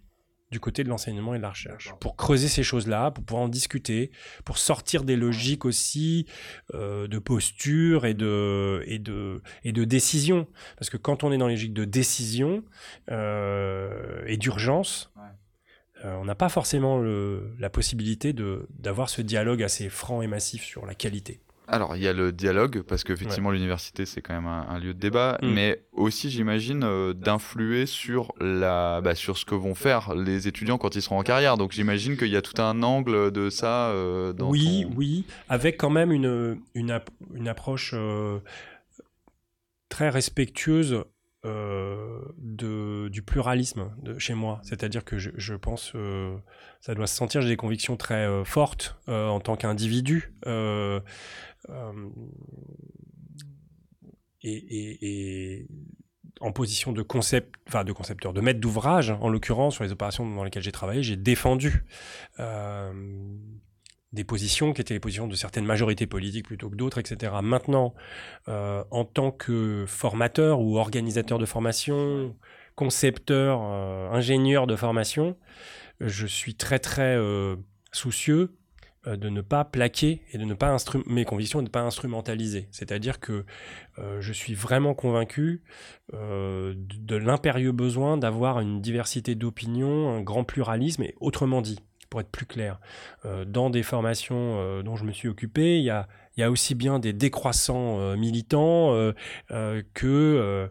[0.51, 3.47] du côté de l'enseignement et de la recherche, pour creuser ces choses-là, pour pouvoir en
[3.47, 4.11] discuter,
[4.45, 6.27] pour sortir des logiques aussi
[6.75, 10.47] euh, de posture et de, et, de, et de décision.
[10.77, 12.63] Parce que quand on est dans les logiques de décision
[13.09, 15.11] euh, et d'urgence,
[16.05, 20.85] euh, on n'a pas forcément la possibilité d'avoir ce dialogue assez franc et massif sur
[20.85, 21.41] la qualité.
[21.67, 24.99] Alors, il y a le dialogue, parce qu'effectivement, l'université, c'est quand même un, lieu de
[24.99, 25.49] débat, mm.
[25.49, 30.77] mais aussi, j'imagine, euh, d'influer sur, la, bah, sur ce que vont faire les étudiants
[30.77, 31.57] quand ils seront en carrière.
[31.57, 33.89] Donc, j'imagine qu'il y a tout un angle de ça.
[33.89, 36.99] Euh, dans oui, oui, avec quand même une, une,
[37.33, 38.39] une approche euh,
[39.89, 41.03] très respectueuse
[41.45, 44.61] de, du pluralisme de chez moi.
[44.63, 45.93] C'est-à-dire que je, je pense
[46.79, 50.31] ça doit se sentir, j'ai des convictions très fortes en tant qu'individu.
[51.69, 52.09] Euh,
[54.43, 55.65] et,
[56.41, 57.83] en position de concepteur,
[58.33, 61.85] de maître d'ouvrage, en l'occurrence sur les opérations dans lesquelles j'ai travaillé, j'ai défendu
[62.39, 62.91] euh,
[64.11, 67.33] des positions qui étaient les positions de certaines majorités politiques plutôt que d'autres, etc.
[67.41, 67.93] Maintenant,
[68.49, 72.35] euh, en tant que formateur ou organisateur de formation,
[72.75, 75.37] concepteur, ingénieur de formation,
[76.01, 77.17] je suis très très
[77.93, 78.57] soucieux
[79.05, 80.75] de ne pas plaquer et de ne pas
[81.07, 82.67] mes convictions et de ne pas instrumentaliser.
[82.71, 83.45] C'est-à-dire que
[83.97, 85.63] je suis vraiment convaincu
[86.13, 91.79] de l'impérieux besoin d'avoir une diversité d'opinions, un grand pluralisme, et autrement dit,
[92.13, 92.79] pour être plus clair,
[93.25, 96.43] euh, dans des formations euh, dont je me suis occupé, il y a il y
[96.43, 99.13] a aussi bien des décroissants euh, militants euh,
[99.51, 100.69] euh, que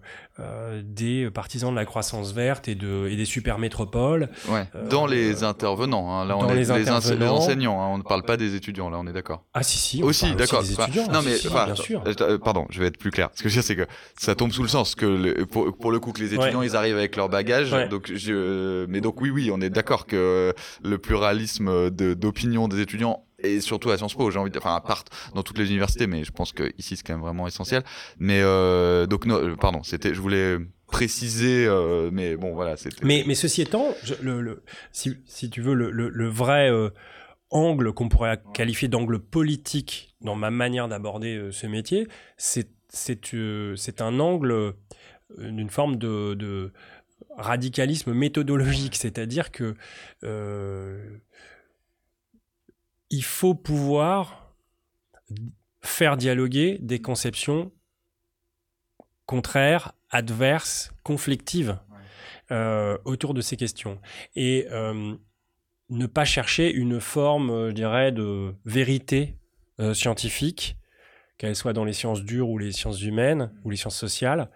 [0.83, 4.29] des partisans de la croissance verte et, de, et des super métropoles.
[4.49, 4.67] Ouais.
[4.89, 6.25] dans les intervenants, hein.
[6.25, 7.89] là on est les, enseignants, hein.
[7.93, 9.45] on ne parle pas des étudiants, là on est d'accord.
[9.55, 10.03] Ah si si.
[10.03, 10.65] Aussi, d'accord.
[11.13, 12.03] non mais, bien sûr.
[12.43, 13.29] pardon, je vais être plus clair.
[13.35, 13.87] Ce que je veux dire, c'est que
[14.19, 16.75] ça tombe sous le sens que le, pour, pour, le coup que les étudiants ils
[16.75, 20.53] arrivent avec leur bagage, donc je, mais donc oui oui, on est d'accord que
[20.83, 24.81] le pluralisme d'opinion des étudiants et surtout à Sciences Po, j'ai envie de, enfin, à
[24.81, 27.83] part dans toutes les universités, mais je pense que ici c'est quand même vraiment essentiel.
[28.19, 30.59] Mais euh, donc, non, pardon, c'était, je voulais
[30.93, 32.77] préciser, euh, mais bon, voilà.
[33.03, 34.63] Mais, mais ceci étant, le,
[34.93, 36.91] si, si, tu veux, le, le vrai euh,
[37.51, 42.69] angle qu'on pourrait qualifier d'angle politique dans ma manière d'aborder euh, ce métier, c'est
[43.35, 44.75] euh, c'est un angle
[45.39, 46.73] d'une forme de, de
[47.39, 49.75] radicalisme méthodologique, c'est-à-dire que
[53.13, 54.57] il faut pouvoir
[55.83, 57.71] faire dialoguer des conceptions
[59.27, 61.79] contraires, adverses, conflictives
[62.51, 64.01] euh, autour de ces questions.
[64.35, 65.15] Et euh,
[65.91, 69.37] ne pas chercher une forme, euh, je dirais, de vérité
[69.95, 70.77] scientifique,
[71.39, 74.49] qu'elle soit dans les sciences dures ou les sciences humaines ou les sciences sociales.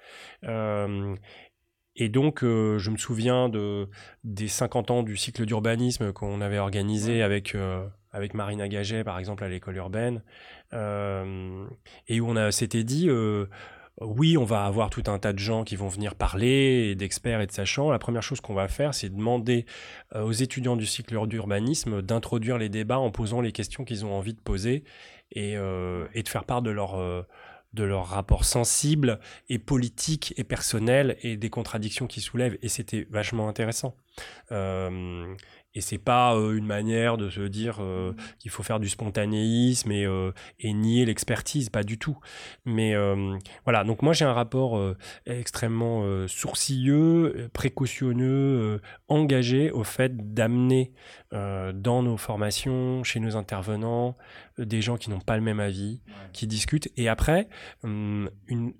[1.97, 3.89] Et donc, je me souviens de,
[4.23, 7.57] des 50 ans du cycle d'urbanisme qu'on avait organisé avec
[8.17, 10.23] avec Marina Gaget, par exemple, à l'école urbaine,
[10.73, 11.67] euh,
[12.09, 13.45] et où on s'était dit, euh,
[14.01, 17.47] oui, on va avoir tout un tas de gens qui vont venir parler, d'experts et
[17.47, 17.91] de sachants.
[17.91, 19.67] La première chose qu'on va faire, c'est demander
[20.14, 24.14] euh, aux étudiants du cycle d'urbanisme d'introduire les débats en posant les questions qu'ils ont
[24.14, 24.85] envie de poser
[25.33, 27.27] et, et de faire part de leur
[27.77, 32.57] de leur rapport sensible et politique et personnel et des contradictions qu'ils soulèvent.
[32.62, 33.97] Et c'était vachement intéressant.
[34.51, 35.35] Euh,
[35.77, 38.16] et c'est pas euh, une manière de se dire euh, mmh.
[38.39, 42.16] qu'il faut faire du spontanéisme et, euh, et nier l'expertise, pas du tout.
[42.64, 42.95] Mais
[43.64, 44.81] voilà, donc moi j'ai un rapport
[45.27, 50.93] extrêmement sourcilleux, précautionneux, engagé au fait d'amener
[51.33, 54.16] dans nos formations, chez nos intervenants,
[54.57, 56.01] des gens qui n'ont pas le même avis,
[56.33, 56.89] qui discutent.
[56.97, 57.49] Et après,
[57.83, 58.72] hum, une,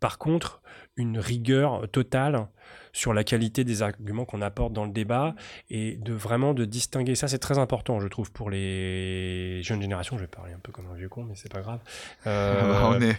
[0.00, 0.62] par contre,
[1.00, 2.46] une rigueur totale
[2.92, 5.34] sur la qualité des arguments qu'on apporte dans le débat
[5.70, 7.14] et de vraiment de distinguer.
[7.14, 10.16] Ça, c'est très important, je trouve, pour les jeunes générations.
[10.16, 11.80] Je vais parler un peu comme un vieux con, mais c'est pas grave.
[12.26, 13.16] Euh, on est,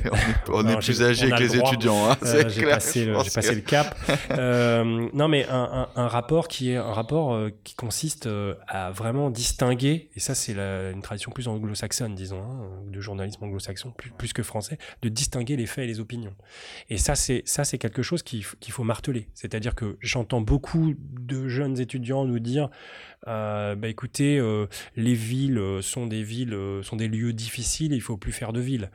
[0.49, 2.09] on est, plus âgé que les étudiants.
[2.09, 3.97] Hein, euh, j'ai passé, le, passé le cap.
[4.31, 8.29] euh, non, mais un, un, rapport qui est un rapport euh, qui consiste
[8.67, 13.91] à vraiment distinguer, et ça, c'est une tradition plus anglo-saxonne, disons, hein, de journalisme anglo-saxon,
[13.91, 16.35] plus, plus que français, de distinguer les faits et les opinions.
[16.89, 19.29] Et ça, c'est ça, c'est quelque chose qu'il faut marteler.
[19.33, 22.69] C'est-à-dire que j'entends beaucoup de jeunes étudiants nous dire
[23.25, 28.17] bah écoutez, euh, les villes euh, sont des villes, sont des lieux difficiles, il faut
[28.17, 28.89] plus faire de villes.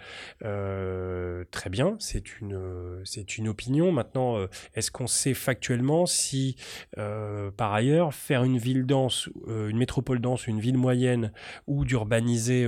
[1.50, 3.92] très bien, c'est une, c'est une opinion.
[3.92, 4.36] Maintenant,
[4.74, 6.56] est-ce qu'on sait factuellement si,
[6.94, 11.32] par ailleurs, faire une ville dense, une métropole dense, une ville moyenne,
[11.66, 12.66] ou d'urbaniser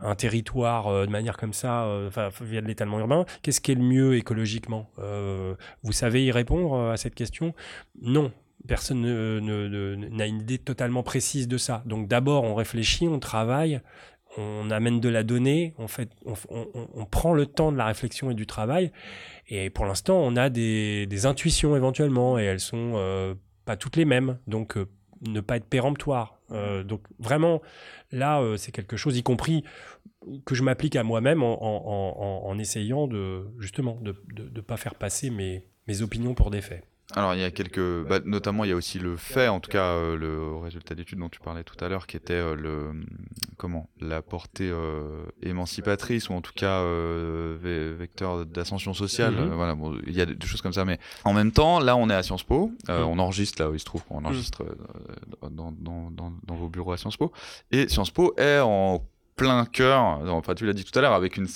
[0.00, 3.82] un territoire de manière comme ça, enfin via de l'étalement urbain, qu'est-ce qui est le
[3.82, 4.90] mieux écologiquement?
[5.82, 7.54] Vous savez y répondre à cette question?
[8.00, 8.32] Non,
[8.66, 11.82] personne n'a une idée totalement précise de ça.
[11.86, 13.80] Donc d'abord, on réfléchit, on travaille,
[14.36, 18.34] on amène de la donnée, on, fait, on, prend le temps de la réflexion et
[18.34, 18.92] du travail.
[19.48, 23.34] Et pour l'instant, on a des, intuitions éventuellement, et elles sont euh,
[23.64, 24.38] pas toutes les mêmes.
[24.46, 24.86] Donc euh,
[25.26, 26.38] ne pas être péremptoire.
[26.50, 27.62] Euh, donc vraiment,
[28.10, 29.64] là, c'est quelque chose, y compris
[30.44, 35.66] que je m'applique à moi-même en, essayant de justement de ne pas faire passer mes,
[35.88, 36.84] mes opinions pour des faits.
[37.14, 39.70] Alors il y a quelques, bah, notamment il y a aussi le fait, en tout
[39.70, 42.92] cas euh, le résultat d'étude dont tu parlais tout à l'heure, qui était euh, le
[43.58, 46.82] comment la portée euh, émancipatrice ou en tout cas
[47.62, 49.34] vecteur d'ascension sociale.
[49.34, 49.54] Mm-hmm.
[49.54, 52.08] voilà, bon, il y a des choses comme ça, mais en même temps, là on
[52.08, 52.92] est à Sciences Po, mm.
[52.92, 54.64] on enregistre là où il se trouve, on enregistre
[55.50, 57.32] dans, dans, dans, dans vos bureaux à Sciences Po,
[57.70, 59.04] et Sciences Po est en
[59.42, 61.46] plein cœur, enfin tu l'as dit tout à l'heure, avec une,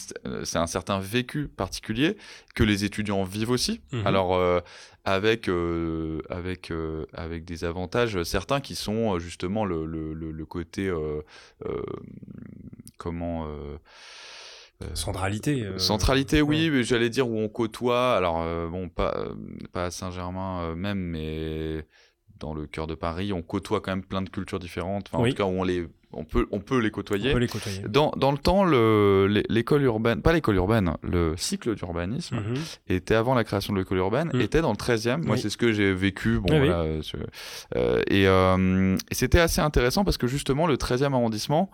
[0.45, 2.17] c'est un certain vécu particulier
[2.55, 3.81] que les étudiants vivent aussi.
[3.93, 4.07] Mm-hmm.
[4.07, 4.63] Alors
[5.07, 10.45] avec, euh, avec, euh, avec des avantages certains qui sont euh, justement le, le, le,
[10.45, 10.93] côté
[12.99, 13.47] comment
[14.95, 15.67] Centralité.
[15.79, 18.17] Centralité, oui, j'allais dire où on côtoie.
[18.17, 19.29] Alors, bon, pas,
[19.73, 21.87] pas à Saint-Germain même, mais
[22.39, 25.09] dans le cœur de Paris, on côtoie quand même plein de cultures différentes.
[25.09, 27.31] Enfin, En tout cas, où on les on peut, on peut les côtoyer.
[27.31, 27.83] On peut les côtoyer.
[27.89, 32.55] Dans, dans le temps, l'école urbaine, pas l'école urbaine, le cycle d'urbanisme mhm.
[32.89, 34.41] était avant la création de l'école urbaine, mhm.
[34.41, 35.25] était dans le 13e.
[35.25, 36.39] Moi, c'est ce que j'ai vécu.
[36.39, 36.85] Bon, voilà,
[37.75, 41.71] euh, et, euh, et c'était assez intéressant parce que justement, le 13e arrondissement,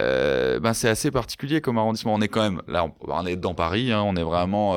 [0.00, 2.14] euh, ben, c'est assez particulier comme arrondissement.
[2.14, 4.72] On est quand même, là, on, est dans Paris, hein, on est vraiment,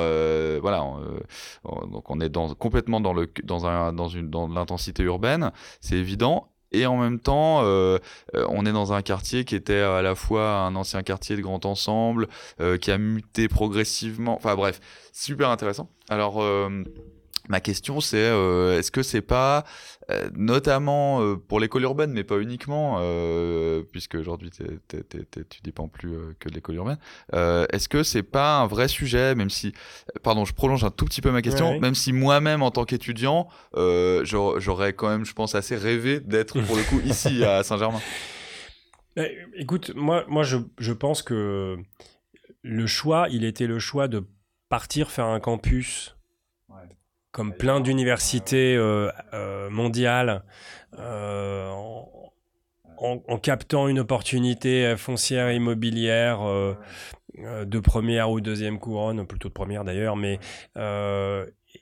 [0.61, 0.83] voilà,
[1.63, 5.51] donc on est dans, complètement dans, le, dans, un, dans, une, dans l'intensité urbaine,
[5.81, 7.97] c'est évident et en même temps, euh,
[8.35, 11.41] euh, on est dans un quartier qui était à la fois un ancien quartier de
[11.41, 12.27] grand ensemble,
[12.59, 14.35] euh, qui a muté progressivement.
[14.35, 14.79] Enfin bref,
[15.13, 15.89] super intéressant.
[16.09, 16.43] Alors,
[17.49, 19.63] Ma question, c'est euh, est-ce que c'est pas,
[20.09, 22.99] euh, notamment euh, pour l'école urbaine, mais pas uniquement,
[23.91, 26.97] puisque aujourd'hui tu dépends plus que de l'école urbaine,
[27.33, 29.73] est-ce que c'est pas un vrai sujet, même si,
[30.23, 33.47] pardon, je prolonge un tout petit peu ma question, même si moi-même en tant qu'étudiant,
[33.75, 38.01] j'aurais quand même, je pense, assez rêvé d'être pour le coup ici à Saint-Germain.
[39.55, 41.77] Écoute, moi, moi je, je pense que
[42.61, 44.27] le choix, il était le choix de
[44.69, 46.16] partir faire un campus
[47.37, 50.43] comme plein d'universités euh, euh, mondiales,
[50.97, 51.69] euh,
[52.97, 56.39] en, captant une opportunité foncière immobilière
[57.37, 60.39] de première ou deuxième couronne, plutôt de première d'ailleurs, mais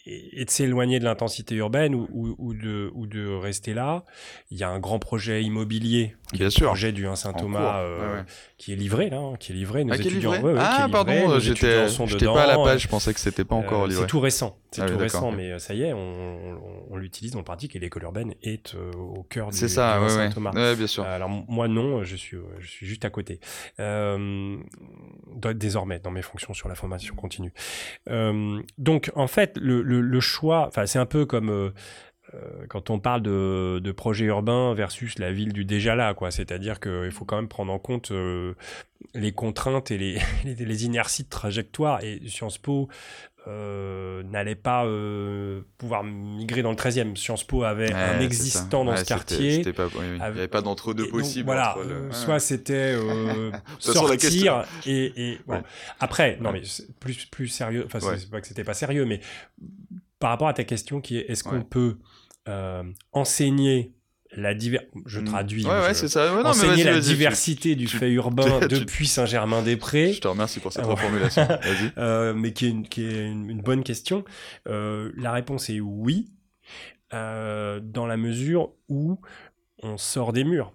[0.06, 4.04] et, de s'éloigner de l'intensité urbaine ou, de, ou de rester là.
[4.52, 6.68] Il y a un grand projet immobilier, Bien sûr.
[6.68, 8.22] projet du Saint-Thomas, euh,
[8.58, 9.84] qui est livré là, hein, qui est livré.
[9.84, 11.86] Nos ah, étudiants, ah pardon, j'étais
[12.26, 14.04] pas à la page, je pensais que c'était pas encore euh, livré.
[14.04, 16.60] C'est tout récent, c'est ah tout récent, mais euh, ça y est, on,
[16.92, 20.52] on, l'utilise dans le pratique et l'école urbaine est au cœur du, ça, du Saint-Thomas.
[20.76, 21.04] bien sûr.
[21.04, 23.40] alors moi non, je suis, je suis juste à côté.
[25.56, 27.54] désormais dans mes fonctions sur la formation continue.
[28.78, 31.70] donc en fait, le le, choix, enfin, c'est un peu comme euh,
[32.34, 36.32] euh, quand on parle de, de, projet urbain versus la ville du déjà là, quoi.
[36.32, 38.56] C'est-à-dire qu'il faut quand même prendre en compte euh,
[39.14, 42.04] les contraintes et les, les, inerties de trajectoire.
[42.04, 42.90] Et Sciences Po
[43.48, 44.86] n'allait pas
[45.78, 47.16] pouvoir migrer dans le 13e.
[47.16, 49.62] Sciences Po avait un existant dans ce quartier.
[49.62, 51.46] il n'y avait pas d'entre-deux possible.
[51.46, 51.76] voilà,
[52.12, 52.96] soit c'était
[53.80, 55.40] sortir et, et
[56.00, 56.62] après, non mais
[57.00, 57.84] plus plus sérieux.
[57.86, 59.20] Enfin, c'est pas que c'était pas sérieux, mais
[60.20, 61.98] par rapport à ta question qui est est-ce qu'on peut
[62.48, 63.94] euh, enseigner
[64.36, 65.26] la diversité, je mm.
[65.26, 70.14] traduis, enseigner la diversité du fait urbain depuis Saint-Germain-des-Prés.
[70.14, 71.48] Je te remercie pour cette reformulation.
[71.98, 74.26] euh, mais qui est une, qui est une, bonne question.
[74.68, 76.32] Euh, la réponse est oui,
[77.14, 79.20] euh, dans la mesure où
[79.82, 80.74] on sort des murs.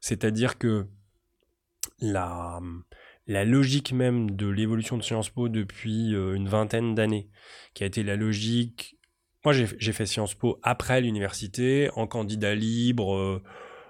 [0.00, 0.86] C'est-à-dire que
[2.00, 2.58] la,
[3.28, 7.28] la logique même de l'évolution de Sciences Po depuis euh, une vingtaine d'années,
[7.74, 8.98] qui a été la logique...
[9.44, 13.42] Moi, j'ai fait Sciences Po après l'université, en candidat libre, euh,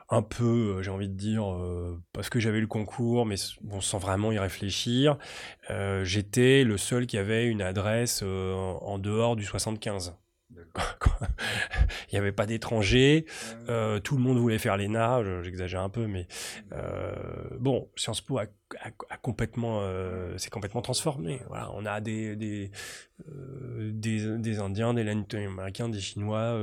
[0.08, 1.44] un peu, euh, j'ai envie de dire,
[2.12, 5.18] parce que j'avais le concours, mais bon, sans vraiment y réfléchir.
[6.02, 10.16] J'étais le seul qui avait une adresse en dehors du 75.
[12.10, 13.26] il n'y avait pas d'étrangers,
[13.68, 16.26] euh, tout le monde voulait faire l'ENA, j'exagère un peu, mais
[16.72, 17.14] euh,
[17.58, 18.46] bon, Sciences Po a,
[19.22, 21.40] complètement, euh, s'est complètement transformé.
[21.48, 22.70] Voilà, on a des des,
[23.78, 26.58] des, des Indiens, des Américains, des Chinois,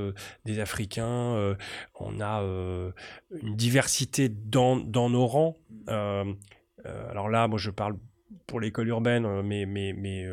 [0.46, 1.56] des Africains,
[2.00, 5.58] on a une diversité dans, dans nos rangs.
[5.88, 7.96] alors là, moi je parle
[8.50, 10.28] pour l'école urbaine, mais, mais, mais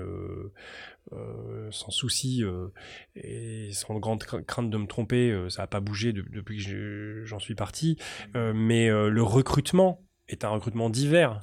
[1.12, 2.66] euh, sans souci euh,
[3.14, 7.38] et sans grande crainte de me tromper, euh, ça n'a pas bougé depuis que j'en
[7.38, 7.96] suis parti.
[8.34, 11.40] mais le recrutement est un recrutement divers.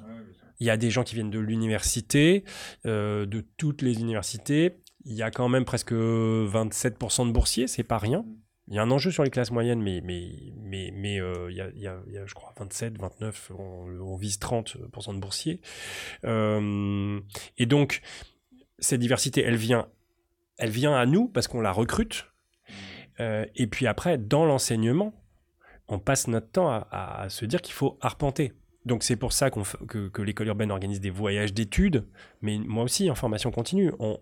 [0.60, 2.44] Il y a des gens qui viennent de l'université,
[2.86, 4.80] de toutes les universités.
[5.06, 8.26] Il y a quand même presque 27% de boursiers, c'est pas rien.
[8.68, 11.62] Il y a un enjeu sur les classes moyennes, mais, mais, mais, mais il, y
[11.62, 15.62] a, il, y a, je crois, 27, 29, on, on vise 30% de boursiers.
[16.24, 18.02] et donc,
[18.80, 19.88] cette diversité, elle vient,
[20.58, 22.28] elle vient à nous parce qu'on la recrute.
[23.20, 25.14] Euh, et puis après, dans l'enseignement,
[25.88, 28.54] on passe notre temps à, se dire qu'il faut arpenter.
[28.86, 32.06] Donc c'est pour ça que, l'école urbaine organise des voyages d'études,
[32.42, 33.92] mais moi aussi en formation continue.
[34.00, 34.20] On,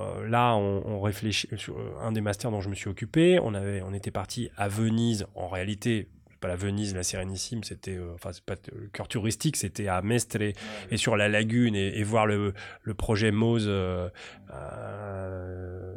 [0.00, 3.38] euh, là, on, réfléchit sur un des masters dont je me suis occupé.
[3.42, 6.08] On, avait, on était parti à Venise, en réalité
[6.42, 10.42] pas la Venise, la Sérénissime, c'était, enfin, c'est pas le cœur touristique, c'était à Mestre
[10.42, 10.54] et,
[10.96, 14.10] sur la lagune et, voir le, le projet Mose, une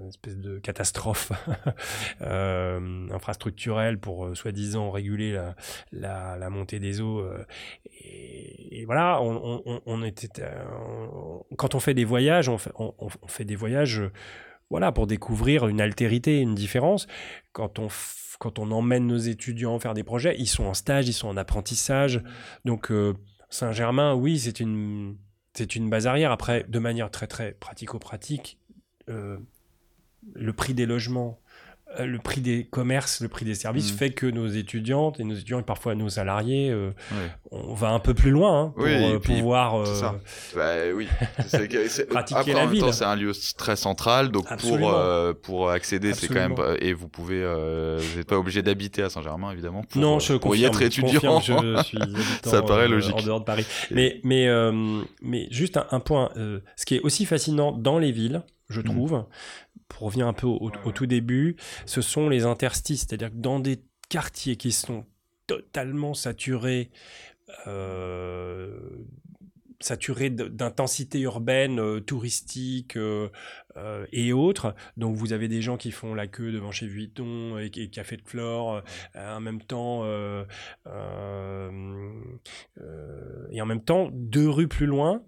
[0.07, 1.31] espèce de catastrophe
[2.21, 5.55] infrastructurelle pour soi-disant réguler la,
[5.91, 7.27] la, la, montée des eaux.
[8.01, 10.29] Et, et, voilà, on, on, on était,
[11.57, 14.01] quand on fait des voyages, on fait, on, fait des voyages
[14.69, 17.07] voilà, pour découvrir une altérité, une différence.
[17.53, 17.87] Quand on,
[18.39, 21.37] quand on emmène nos étudiants faire des projets, ils sont en stage, ils sont en
[21.37, 22.21] apprentissage.
[22.65, 23.13] Donc, euh,
[23.49, 25.17] Saint-Germain, oui, c'est une,
[25.53, 26.31] c'est une base arrière.
[26.31, 28.59] Après, de manière très, très pratico-pratique,
[29.09, 29.37] euh,
[30.33, 31.39] le prix des logements,
[31.99, 33.97] le prix des commerces, le prix des services mm.
[33.97, 36.91] fait que nos étudiantes et nos étudiants et parfois nos salariés, euh,
[37.51, 39.83] on va un peu plus loin hein, pour euh, pouvoir
[40.55, 41.07] bah, oui.
[42.09, 42.85] pratiquer la ville.
[42.91, 44.95] C'est un lieu très central, donc pour
[45.41, 49.51] pour accéder, c'est quand même et vous pouvez, vous n'êtes pas obligé d'habiter à Saint-Germain
[49.51, 49.83] évidemment.
[49.83, 51.39] Pour, non, je pour y être étudiant.
[51.39, 51.97] Je, suis
[52.43, 53.15] Ça paraît logique.
[53.15, 53.65] En dehors de Paris.
[53.91, 54.47] Mais mais
[55.21, 56.31] mais juste un, un point,
[56.75, 58.85] ce qui est aussi fascinant dans les villes, je mm.
[58.85, 59.25] trouve,
[59.87, 61.55] pour revenir un peu au, tout début,
[61.85, 63.01] ce sont les interstices.
[63.01, 65.05] C'est-à-dire que dans des quartiers qui sont
[65.47, 66.91] totalement saturés,
[67.67, 68.79] euh,
[69.79, 73.29] saturés d'intensité urbaine, euh, touristique euh,
[74.11, 74.73] et autres.
[74.97, 78.17] Donc vous avez des gens qui font la queue devant chez Vuitton et, et Café
[78.17, 78.81] de Flore,
[79.15, 80.05] en même temps,
[83.51, 85.23] et en même temps, deux rues plus loin,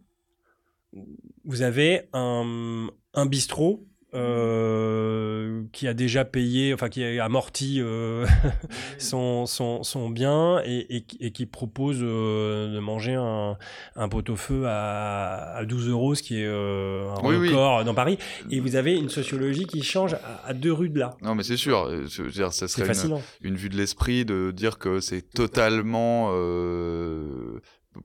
[1.43, 8.25] vous avez un, un bistrot euh, qui a déjà payé, enfin qui a amorti euh,
[8.99, 13.57] son, son, son, bien et, et, qui propose euh, de manger un,
[13.97, 18.17] un pot-au-feu à, à, 12 euros, ce qui est un record dans Paris.
[18.49, 20.15] Et vous avez une sociologie qui change
[20.45, 21.17] à, deux rues de là.
[21.21, 21.89] Non, mais c'est sûr.
[22.07, 26.31] Je veux dire, ça serait une, une, vue de l'esprit de dire que c'est totalement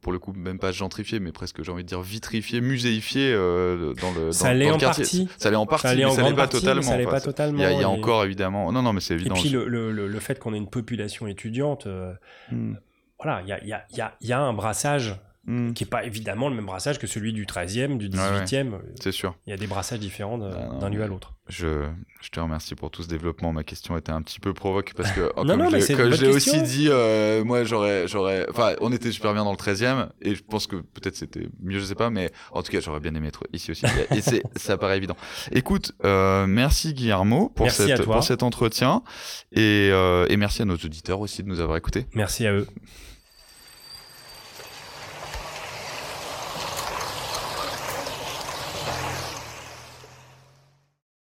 [0.00, 3.94] pour le coup même pas gentrifié mais presque j'ai envie de dire vitrifié muséifié euh,
[4.00, 5.28] dans le ça l'est en partie.
[5.38, 7.84] Ça l'est en partie ça mais ça l'est pas totalement ça pas totalement il y
[7.84, 8.72] a, encore évidemment.
[8.72, 11.26] Non non mais c'est évident et puis le, le, le, fait qu'on ait une population
[11.26, 12.12] étudiante euh,
[12.50, 12.74] hmm.
[13.20, 15.72] voilà il y a, y, a, y a un brassage Hmm.
[15.72, 18.78] qui n'est pas évidemment le même brassage que celui du 13e, du 18e.
[19.00, 19.34] C'est sûr.
[19.44, 21.34] Il y a des brassages différents bah, d'un lieu à l'autre.
[21.48, 21.88] Je,
[22.20, 23.52] je, te remercie pour tout ce développement.
[23.52, 26.86] Ma question était un petit peu provoque parce que, non, comme je l'ai aussi dit,
[26.88, 28.06] euh, moi j'aurais.
[28.06, 31.48] j'aurais Enfin, on était super bien dans le 13e et je pense que peut-être c'était
[31.60, 33.84] mieux, je sais pas, mais en tout cas, j'aurais bien aimé être ici aussi.
[34.14, 34.20] et
[34.56, 35.16] ça paraît évident.
[35.50, 39.02] Écoute, euh, merci Guillermo pour, cette, pour cet entretien
[39.50, 42.06] et, euh, et merci à nos auditeurs aussi de nous avoir écoutés.
[42.14, 42.68] Merci à eux.